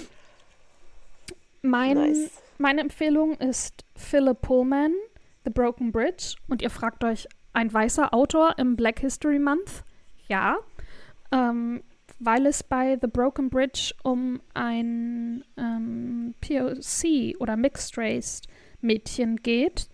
[1.63, 2.31] Mein, Nice.
[2.59, 4.93] Meine Empfehlung ist Philip Pullman,
[5.45, 6.35] The Broken Bridge.
[6.49, 9.83] Und ihr fragt euch, ein weißer Autor im Black History Month?
[10.29, 10.59] Ja,
[11.33, 11.83] ähm,
[12.25, 18.43] weil es bei The Broken Bridge um ein ähm, POC oder Mixed Race
[18.81, 19.89] Mädchen geht.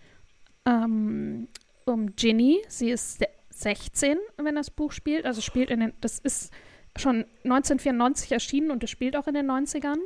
[0.65, 1.47] Ähm,
[1.85, 2.61] um Ginny.
[2.67, 5.25] Sie ist se- 16, wenn das Buch spielt.
[5.25, 6.51] Also spielt in den, das ist
[6.95, 9.97] schon 1994 erschienen und es spielt auch in den 90ern.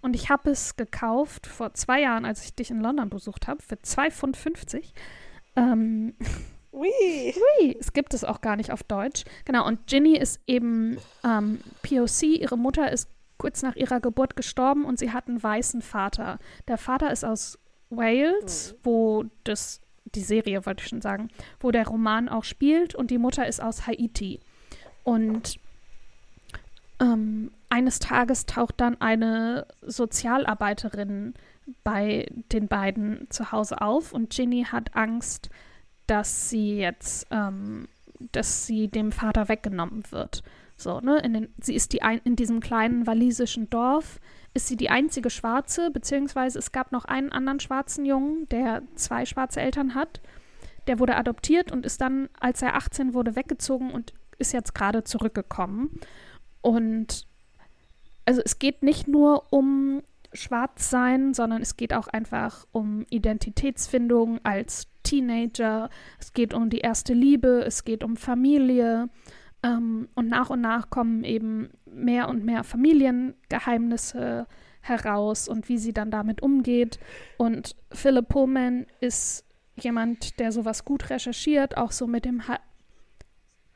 [0.00, 3.62] Und ich habe es gekauft vor zwei Jahren, als ich dich in London besucht habe,
[3.62, 4.92] für 2,50 Pfund.
[5.56, 6.14] Ähm,
[6.78, 7.34] Ui.
[7.60, 9.24] ui, es gibt es auch gar nicht auf Deutsch.
[9.44, 12.22] Genau, und Ginny ist eben ähm, POC.
[12.22, 16.38] Ihre Mutter ist kurz nach ihrer Geburt gestorben und sie hat einen weißen Vater.
[16.68, 17.58] Der Vater ist aus
[17.90, 19.80] Wales, wo das
[20.14, 21.28] die Serie wollte ich schon sagen,
[21.60, 24.40] wo der Roman auch spielt und die Mutter ist aus Haiti.
[25.04, 25.58] Und
[27.00, 31.34] ähm, eines Tages taucht dann eine Sozialarbeiterin
[31.84, 35.50] bei den beiden zu Hause auf und Ginny hat Angst,
[36.08, 37.86] dass sie jetzt, ähm,
[38.32, 40.42] dass sie dem Vater weggenommen wird.
[40.76, 41.18] So, ne?
[41.18, 44.18] In den, sie ist die ein, in diesem kleinen walisischen Dorf
[44.54, 49.26] ist sie die einzige Schwarze, beziehungsweise es gab noch einen anderen schwarzen Jungen, der zwei
[49.26, 50.20] schwarze Eltern hat.
[50.86, 55.04] Der wurde adoptiert und ist dann, als er 18 wurde, weggezogen und ist jetzt gerade
[55.04, 56.00] zurückgekommen.
[56.62, 57.26] Und
[58.24, 60.02] also es geht nicht nur um
[60.32, 65.88] Schwarzsein, sondern es geht auch einfach um Identitätsfindung als Teenager.
[66.18, 69.08] Es geht um die erste Liebe, es geht um Familie.
[69.62, 74.46] Ähm, und nach und nach kommen eben mehr und mehr Familiengeheimnisse
[74.80, 76.98] heraus und wie sie dann damit umgeht.
[77.36, 79.44] Und Philip Pullman ist
[79.76, 82.58] jemand, der sowas gut recherchiert, auch so mit dem ha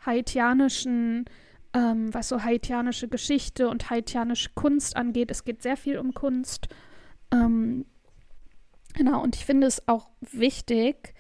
[0.05, 1.26] haitianischen,
[1.74, 5.30] ähm, was so haitianische Geschichte und haitianische Kunst angeht.
[5.30, 6.68] Es geht sehr viel um Kunst.
[7.30, 7.87] Ähm,
[8.95, 11.14] genau, und ich finde es auch wichtig,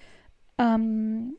[0.58, 1.36] ähm,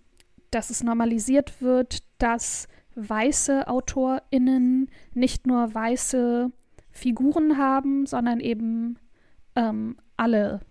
[0.52, 6.52] dass es normalisiert wird, dass weiße AutorInnen nicht nur weiße
[6.92, 9.00] Figuren haben, sondern eben
[9.56, 10.62] ähm, alle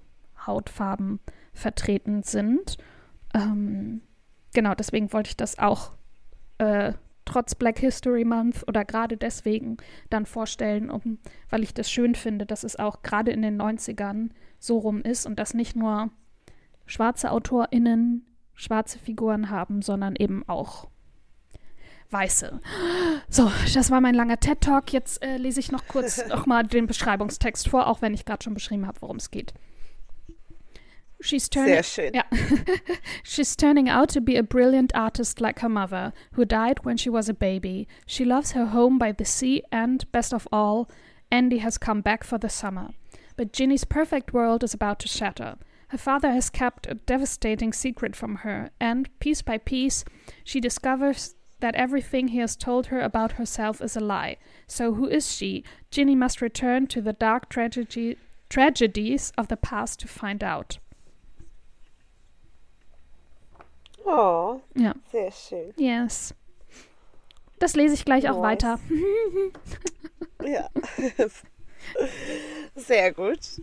[0.47, 1.21] Hautfarben
[1.53, 2.77] vertreten sind.
[3.35, 4.03] Ähm,
[4.55, 5.93] genau, deswegen wollte ich das auch
[6.59, 6.93] äh,
[7.25, 9.77] trotz Black History Month oder gerade deswegen
[10.11, 11.19] dann vorstellen, um,
[11.51, 15.27] weil ich das schön finde, dass es auch gerade in den 90ern so rum ist
[15.27, 16.11] und dass nicht nur
[16.87, 18.27] schwarze AutorInnen
[18.63, 20.89] schwarze Figuren haben, sondern eben auch
[22.11, 22.61] weiße.
[23.29, 24.93] So, das war mein langer TED-Talk.
[24.93, 28.55] Jetzt äh, lese ich noch kurz nochmal den Beschreibungstext vor, auch wenn ich gerade schon
[28.55, 29.55] beschrieben habe, worum es geht.
[31.21, 32.15] She's turning, Sehr schön.
[32.15, 32.25] Yeah.
[33.23, 37.11] She's turning out to be a brilliant artist like her mother, who died when she
[37.11, 37.87] was a baby.
[38.07, 40.89] She loves her home by the sea, and, best of all,
[41.31, 42.91] Andy has come back for the summer.
[43.37, 45.57] But Ginny's perfect world is about to shatter.
[45.93, 50.07] Her father has kept a devastating secret from her, and, piece by piece,
[50.43, 54.39] she discovers that everything he has told her about herself is a lie.
[54.67, 55.65] So who is she?
[55.91, 58.17] Ginny must return to the dark tragedy,
[58.49, 60.79] tragedies of the past to find out.
[64.07, 64.95] Oh, ja.
[65.11, 65.75] sehr schön.
[65.77, 66.33] Yes.
[67.59, 68.81] Das lese ich gleich auch weiter.
[70.43, 70.71] ja.
[72.77, 73.61] Sehr gut.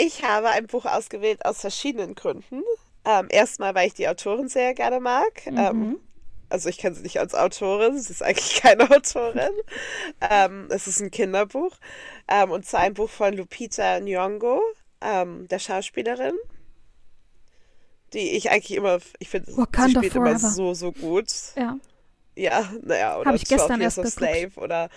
[0.00, 2.62] Ich habe ein Buch ausgewählt aus verschiedenen Gründen.
[3.04, 5.44] Ähm, erstmal, weil ich die Autorin sehr gerne mag.
[5.50, 5.58] Mhm.
[5.58, 6.00] Ähm,
[6.50, 9.50] also ich kenne sie nicht als Autorin, sie ist eigentlich keine Autorin.
[10.30, 11.76] ähm, es ist ein Kinderbuch.
[12.28, 14.60] Ähm, und zwar ein Buch von Lupita Nyong'o,
[15.00, 16.34] ähm, der Schauspielerin.
[18.12, 20.30] Die ich eigentlich immer, ich finde, sie spielt Forever.
[20.30, 21.26] immer so, so gut.
[21.56, 21.76] Ja.
[22.36, 23.96] Ja, naja, oder Habe ich gestern erst.
[24.06, 24.90] Slave oder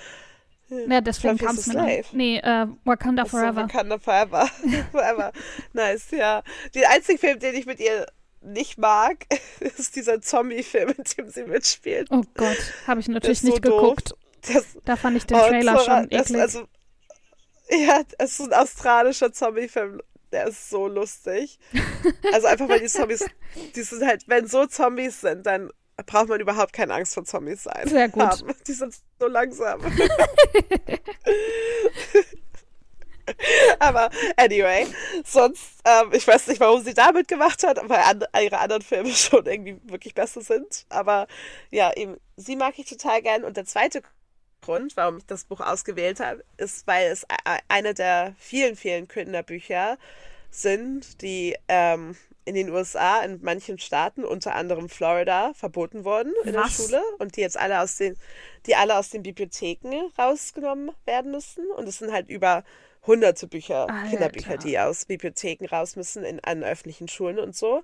[0.72, 2.04] ja, deswegen kam es mir dann.
[2.14, 3.64] Nee, äh, Wakanda Forever.
[3.64, 4.48] Wakanda Forever.
[4.92, 5.32] Forever.
[5.74, 6.44] Nice, ja.
[6.74, 8.08] Der einzige Film, den ich mit ihr
[8.42, 9.26] nicht mag,
[9.60, 12.08] ist dieser Zombie-Film, in dem sie mitspielt.
[12.12, 12.58] Oh Gott,
[12.88, 14.16] habe ich natürlich nicht so geguckt.
[14.52, 16.42] Das, da fand ich den Trailer so, schon eklig.
[16.42, 16.68] Also,
[17.70, 20.02] ja, es ist ein australischer Zombie-Film.
[20.32, 21.60] Der ist so lustig.
[22.32, 23.26] Also einfach, weil die Zombies,
[23.76, 25.70] die sind halt, wenn so Zombies sind, dann
[26.06, 27.88] braucht man überhaupt keine Angst vor Zombies sein.
[27.88, 28.24] Sehr gut.
[28.24, 28.54] Haben.
[28.68, 29.82] Die sind so langsam.
[33.80, 34.88] aber anyway,
[35.26, 39.10] sonst, ähm, ich weiß nicht, warum sie damit gemacht hat, weil an, ihre anderen Filme
[39.14, 40.86] schon irgendwie wirklich besser sind.
[40.90, 41.28] Aber
[41.70, 43.44] ja, eben, sie mag ich total gern.
[43.44, 44.02] Und der zweite
[44.62, 47.26] Grund, warum ich das Buch ausgewählt habe, ist, weil es
[47.68, 49.98] eine der vielen, vielen Kinderbücher
[50.52, 52.16] sind, die ähm,
[52.46, 56.78] in den USA, in manchen Staaten, unter anderem Florida, verboten wurden in Was?
[56.78, 58.18] der Schule und die jetzt alle aus den,
[58.66, 61.70] die alle aus den Bibliotheken rausgenommen werden müssen.
[61.72, 62.64] Und es sind halt über
[63.06, 64.10] hunderte Bücher, Alter.
[64.10, 67.84] Kinderbücher, die aus Bibliotheken raus müssen in, an öffentlichen Schulen und so.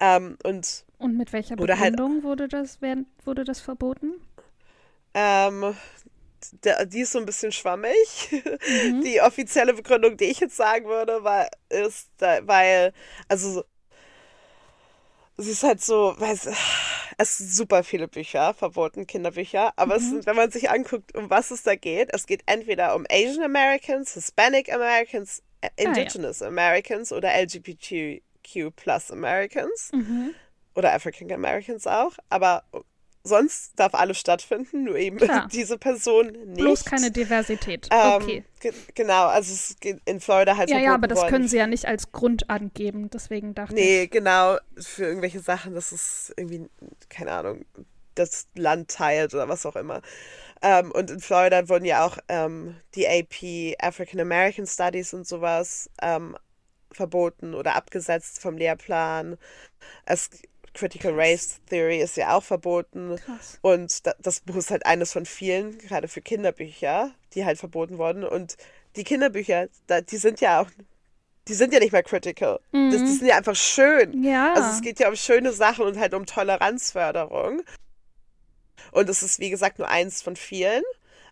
[0.00, 2.78] Ähm, und, und mit welcher halt Begründung halt, wurde, das,
[3.24, 4.14] wurde das verboten?
[5.14, 5.74] Ähm,
[6.86, 8.28] die ist so ein bisschen schwammig.
[8.30, 9.02] Mhm.
[9.04, 12.92] Die offizielle Begründung, die ich jetzt sagen würde, war, ist, weil,
[13.28, 13.64] also
[15.36, 16.48] sie ist halt so, weil es,
[17.18, 20.18] es sind super viele Bücher, verboten, Kinderbücher, aber mhm.
[20.18, 23.44] es, wenn man sich anguckt, um was es da geht, es geht entweder um Asian
[23.44, 25.42] Americans, Hispanic Americans,
[25.76, 26.50] Indigenous ah, ja.
[26.50, 30.34] Americans oder LGBTQ plus Americans mhm.
[30.74, 32.64] oder African Americans auch, aber
[33.24, 35.48] sonst darf alles stattfinden, nur eben Klar.
[35.52, 36.58] diese Person nicht.
[36.58, 37.88] Bloß keine Diversität.
[37.90, 38.44] Ähm, okay.
[38.60, 41.30] ge genau, also es geht in Florida halt Ja, ja, aber das worden.
[41.30, 43.10] können sie ja nicht als Grund angeben.
[43.10, 44.10] Deswegen dachte Nee, ich.
[44.10, 46.68] genau, für irgendwelche Sachen, das ist irgendwie,
[47.08, 47.64] keine Ahnung,
[48.14, 50.02] das Land teilt oder was auch immer.
[50.62, 55.90] Ähm, und in Florida wurden ja auch ähm, die AP African American Studies und sowas
[56.02, 56.36] ähm,
[56.92, 59.36] verboten oder abgesetzt vom Lehrplan.
[60.06, 60.30] Es,
[60.74, 63.16] Critical Race Theory ist ja auch verboten.
[63.24, 63.58] Krass.
[63.62, 67.98] Und da, das Buch ist halt eines von vielen, gerade für Kinderbücher, die halt verboten
[67.98, 68.24] wurden.
[68.24, 68.56] Und
[68.96, 70.70] die Kinderbücher, da, die sind ja auch,
[71.48, 72.60] die sind ja nicht mehr critical.
[72.72, 74.18] Das, die sind ja einfach schön.
[74.18, 74.24] Mhm.
[74.24, 74.54] Ja.
[74.54, 77.62] Also es geht ja um schöne Sachen und halt um Toleranzförderung.
[78.92, 80.82] Und es ist, wie gesagt, nur eins von vielen.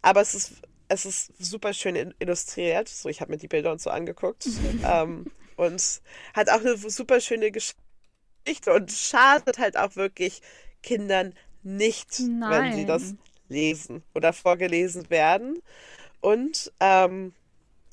[0.02, 0.52] Aber es ist,
[0.88, 2.88] es ist super schön illustriert.
[2.88, 4.46] So, ich habe mir die Bilder und so angeguckt.
[4.84, 5.26] ähm,
[5.56, 6.00] und
[6.34, 7.80] hat auch eine super schöne Geschichte
[8.66, 10.42] und schadet halt auch wirklich
[10.82, 13.18] Kindern nicht, wenn sie das Nein.
[13.48, 15.62] lesen oder vorgelesen werden.
[16.20, 17.34] Und ähm,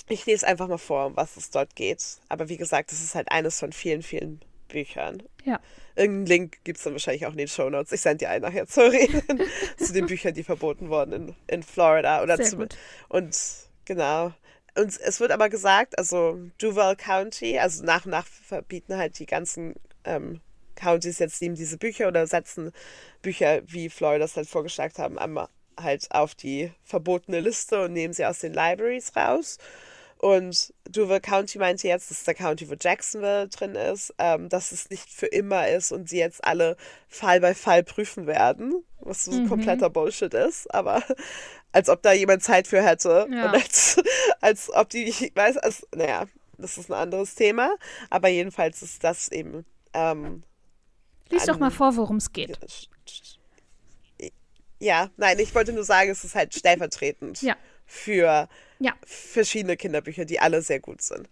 [0.08, 2.04] ich lese einfach mal vor, um was es dort geht.
[2.30, 5.24] Aber wie gesagt, es ist halt eines von vielen, vielen Büchern.
[5.44, 5.60] ja.
[5.96, 7.92] Irgendeinen Link gibt es dann wahrscheinlich auch in den Shownotes.
[7.92, 9.42] Ich sende dir einen nachher zu reden.
[9.78, 12.24] zu den Büchern, die verboten wurden in, in Florida.
[12.24, 12.78] Oder Sehr zu, gut.
[13.10, 13.38] Und
[13.86, 14.34] genau.
[14.78, 19.26] Und es wird aber gesagt, also Duval County, also nach und nach verbieten halt die
[19.26, 20.42] ganzen ähm,
[20.76, 22.72] Counties jetzt eben diese Bücher oder setzen
[23.22, 28.14] Bücher, wie Florida es halt vorgeschlagen haben, einmal halt auf die verbotene Liste und nehmen
[28.14, 29.58] sie aus den Libraries raus.
[30.18, 34.74] Und Duval County meinte jetzt, das ist der County, wo Jacksonville drin ist, ähm, dass
[34.74, 36.76] es nicht für immer ist und sie jetzt alle
[37.08, 39.46] Fall bei Fall prüfen werden, was so Mhm.
[39.48, 41.02] kompletter Bullshit ist, aber
[41.72, 43.46] als ob da jemand Zeit für hätte Ja.
[43.46, 44.02] und als,
[44.42, 46.26] als ob die, ich weiß, als, naja,
[46.58, 47.74] das ist ein anderes Thema,
[48.10, 50.44] aber jedenfalls ist das eben, ähm,
[51.30, 52.58] Lies doch mal vor, worum es geht.
[54.80, 57.56] ja, nein, ich wollte nur sagen, es ist halt stellvertretend Ja.
[57.86, 58.48] für
[58.80, 58.94] Ja.
[59.06, 61.30] verschiedene Kinderbücher, die alle sehr gut sind.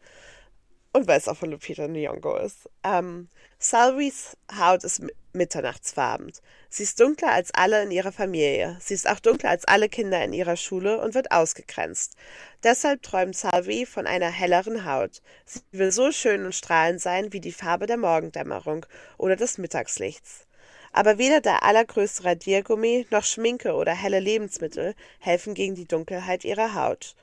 [0.94, 2.70] Und weil es auch von Lupita Nyong'o ist.
[2.84, 3.30] Ähm,
[3.60, 5.02] Salvis Haut ist
[5.38, 6.32] mi- mitternachtsfarben.
[6.70, 8.78] Sie ist dunkler als alle in ihrer Familie.
[8.82, 12.16] Sie ist auch dunkler als alle Kinder in ihrer Schule und wird ausgegrenzt.
[12.64, 15.22] Deshalb träumt Salvi von einer helleren Haut.
[15.46, 18.86] Sie will so schön und strahlend sein wie die Farbe der Morgendämmerung
[19.18, 20.46] oder des Mittagslichts.
[20.92, 26.74] Aber weder der allergrößte Radiergummi noch Schminke oder helle Lebensmittel helfen gegen die Dunkelheit ihrer
[26.74, 27.16] Haut.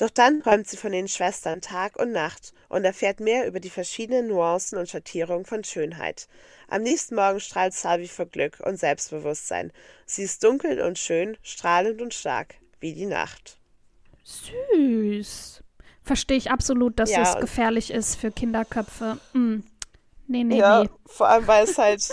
[0.00, 3.68] Doch dann träumt sie von den Schwestern Tag und Nacht und erfährt mehr über die
[3.68, 6.26] verschiedenen Nuancen und Schattierungen von Schönheit.
[6.68, 9.72] Am nächsten Morgen strahlt Salvi vor Glück und Selbstbewusstsein.
[10.06, 13.58] Sie ist dunkel und schön, strahlend und stark, wie die Nacht.
[14.24, 15.62] Süß.
[16.02, 19.18] Verstehe ich absolut, dass Ja, es gefährlich ist für Kinderköpfe.
[19.34, 19.56] Mm.
[20.28, 20.90] Nee, nee, ja, nee.
[21.04, 22.08] vor allem, weil es halt,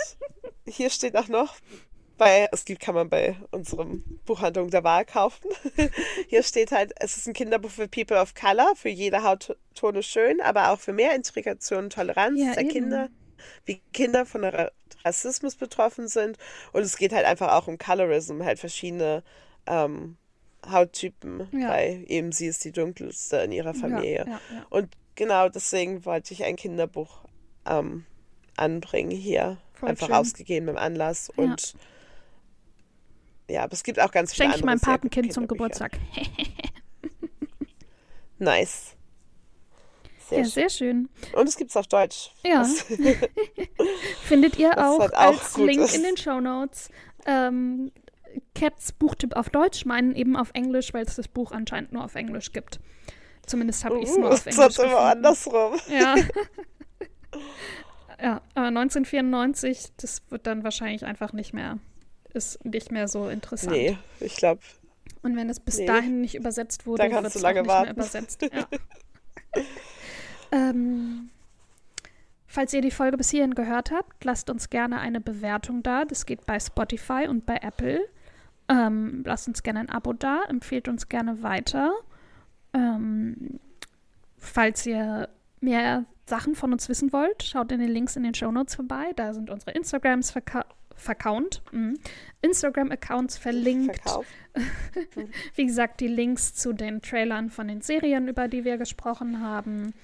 [0.66, 1.54] hier steht auch noch,
[2.18, 5.48] bei, es gibt, kann man bei unserem Buchhandlung der Wahl kaufen.
[6.28, 10.40] Hier steht halt, es ist ein Kinderbuch für People of Color, für jede Hauttone schön,
[10.40, 12.70] aber auch für mehr Integration und Toleranz Ja, der eben.
[12.70, 13.08] Kinder,
[13.64, 14.70] wie Kinder von Ra
[15.04, 16.36] Rassismus betroffen sind.
[16.72, 19.22] Und es geht halt einfach auch um Colorism, halt verschiedene
[19.66, 20.16] ähm,
[20.68, 21.68] Hauttypen, Ja.
[21.70, 24.24] weil eben sie ist die dunkelste in ihrer Familie.
[24.26, 24.40] Ja.
[24.70, 27.20] Und genau deswegen wollte ich ein Kinderbuch
[27.64, 28.06] ähm,
[28.56, 29.58] anbringen hier.
[29.74, 30.16] Voll einfach schön.
[30.16, 31.30] ausgegeben im Anlass.
[31.30, 31.78] Und ja,
[33.56, 35.46] aber es gibt auch ganz viele Schenke ich andere meinem Patenkind zum.
[35.46, 35.98] Geburtstag.
[38.38, 38.94] Nice.
[40.28, 40.52] Sehr ja, schön.
[40.52, 41.08] sehr schön.
[41.32, 42.30] Und es gibt es auf Deutsch.
[42.44, 42.64] Ja.
[44.22, 45.96] Findet ihr auch, halt auch als Link ist.
[45.96, 46.90] in den Show Notes.
[47.26, 47.90] Ähm,
[48.54, 52.14] Cats Buchtipp auf Deutsch, meinen eben auf Englisch, weil es das Buch anscheinend nur auf
[52.14, 52.78] Englisch gibt.
[53.46, 55.74] Zumindest habe ich es nur Uh, auf es Englisch ist immer andersrum.
[55.88, 56.14] Ja.
[58.20, 61.78] ja, aber 1994, das wird dann wahrscheinlich einfach nicht mehr,
[62.34, 63.72] ist nicht mehr so interessant.
[63.72, 64.60] Nee, ich glaube,
[65.22, 65.86] Und wenn es bis Nee.
[65.86, 67.90] dahin nicht übersetzt wurde, Da kannst wird es nicht mehr warten.
[67.90, 68.42] übersetzt.
[68.52, 68.66] Ja.
[70.52, 71.30] ähm,
[72.46, 76.04] falls ihr die Folge bis hierhin gehört habt, lasst uns gerne eine Bewertung da.
[76.04, 78.00] Das geht bei Spotify und bei Apple.
[78.68, 81.92] Ähm, lasst uns gerne ein Abo da, empfehlt uns gerne weiter.
[82.74, 83.58] Ähm,
[84.36, 85.28] falls ihr
[85.60, 89.12] mehr Sachen von uns wissen wollt, schaut in den Links in den Shownotes vorbei.
[89.16, 90.30] Da sind unsere Instagrams
[90.98, 91.62] verkaunt.
[91.72, 91.98] Mhm.
[92.42, 94.02] Instagram-Accounts verlinkt.
[95.54, 99.94] Wie gesagt, die Links zu den Trailern von den Serien, über die wir gesprochen haben.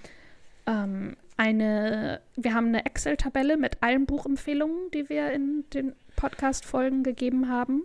[0.66, 7.48] Ähm, eine, wir haben eine Excel-Tabelle mit allen Buchempfehlungen, die wir in den Podcast-Folgen gegeben
[7.48, 7.82] haben.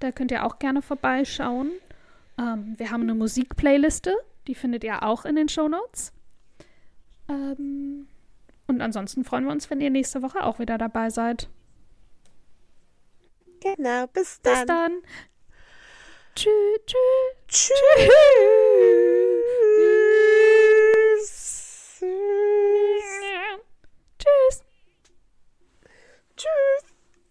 [0.00, 1.70] Da könnt ihr auch gerne vorbeischauen.
[2.38, 4.14] Ähm, wir haben eine Musik-Playliste,
[4.46, 6.12] die findet ihr auch in den Shownotes.
[7.28, 8.06] Ähm,
[8.66, 11.48] und ansonsten freuen wir uns, wenn ihr nächste Woche auch wieder dabei seid.
[13.60, 14.54] Genau, bis dann.
[14.54, 15.02] Bis dann.
[16.34, 16.80] Tschüss.
[16.86, 17.00] Tschüss.
[17.48, 17.72] Tschüss.
[24.18, 24.62] Tschüss.
[26.36, 26.77] Tschüss.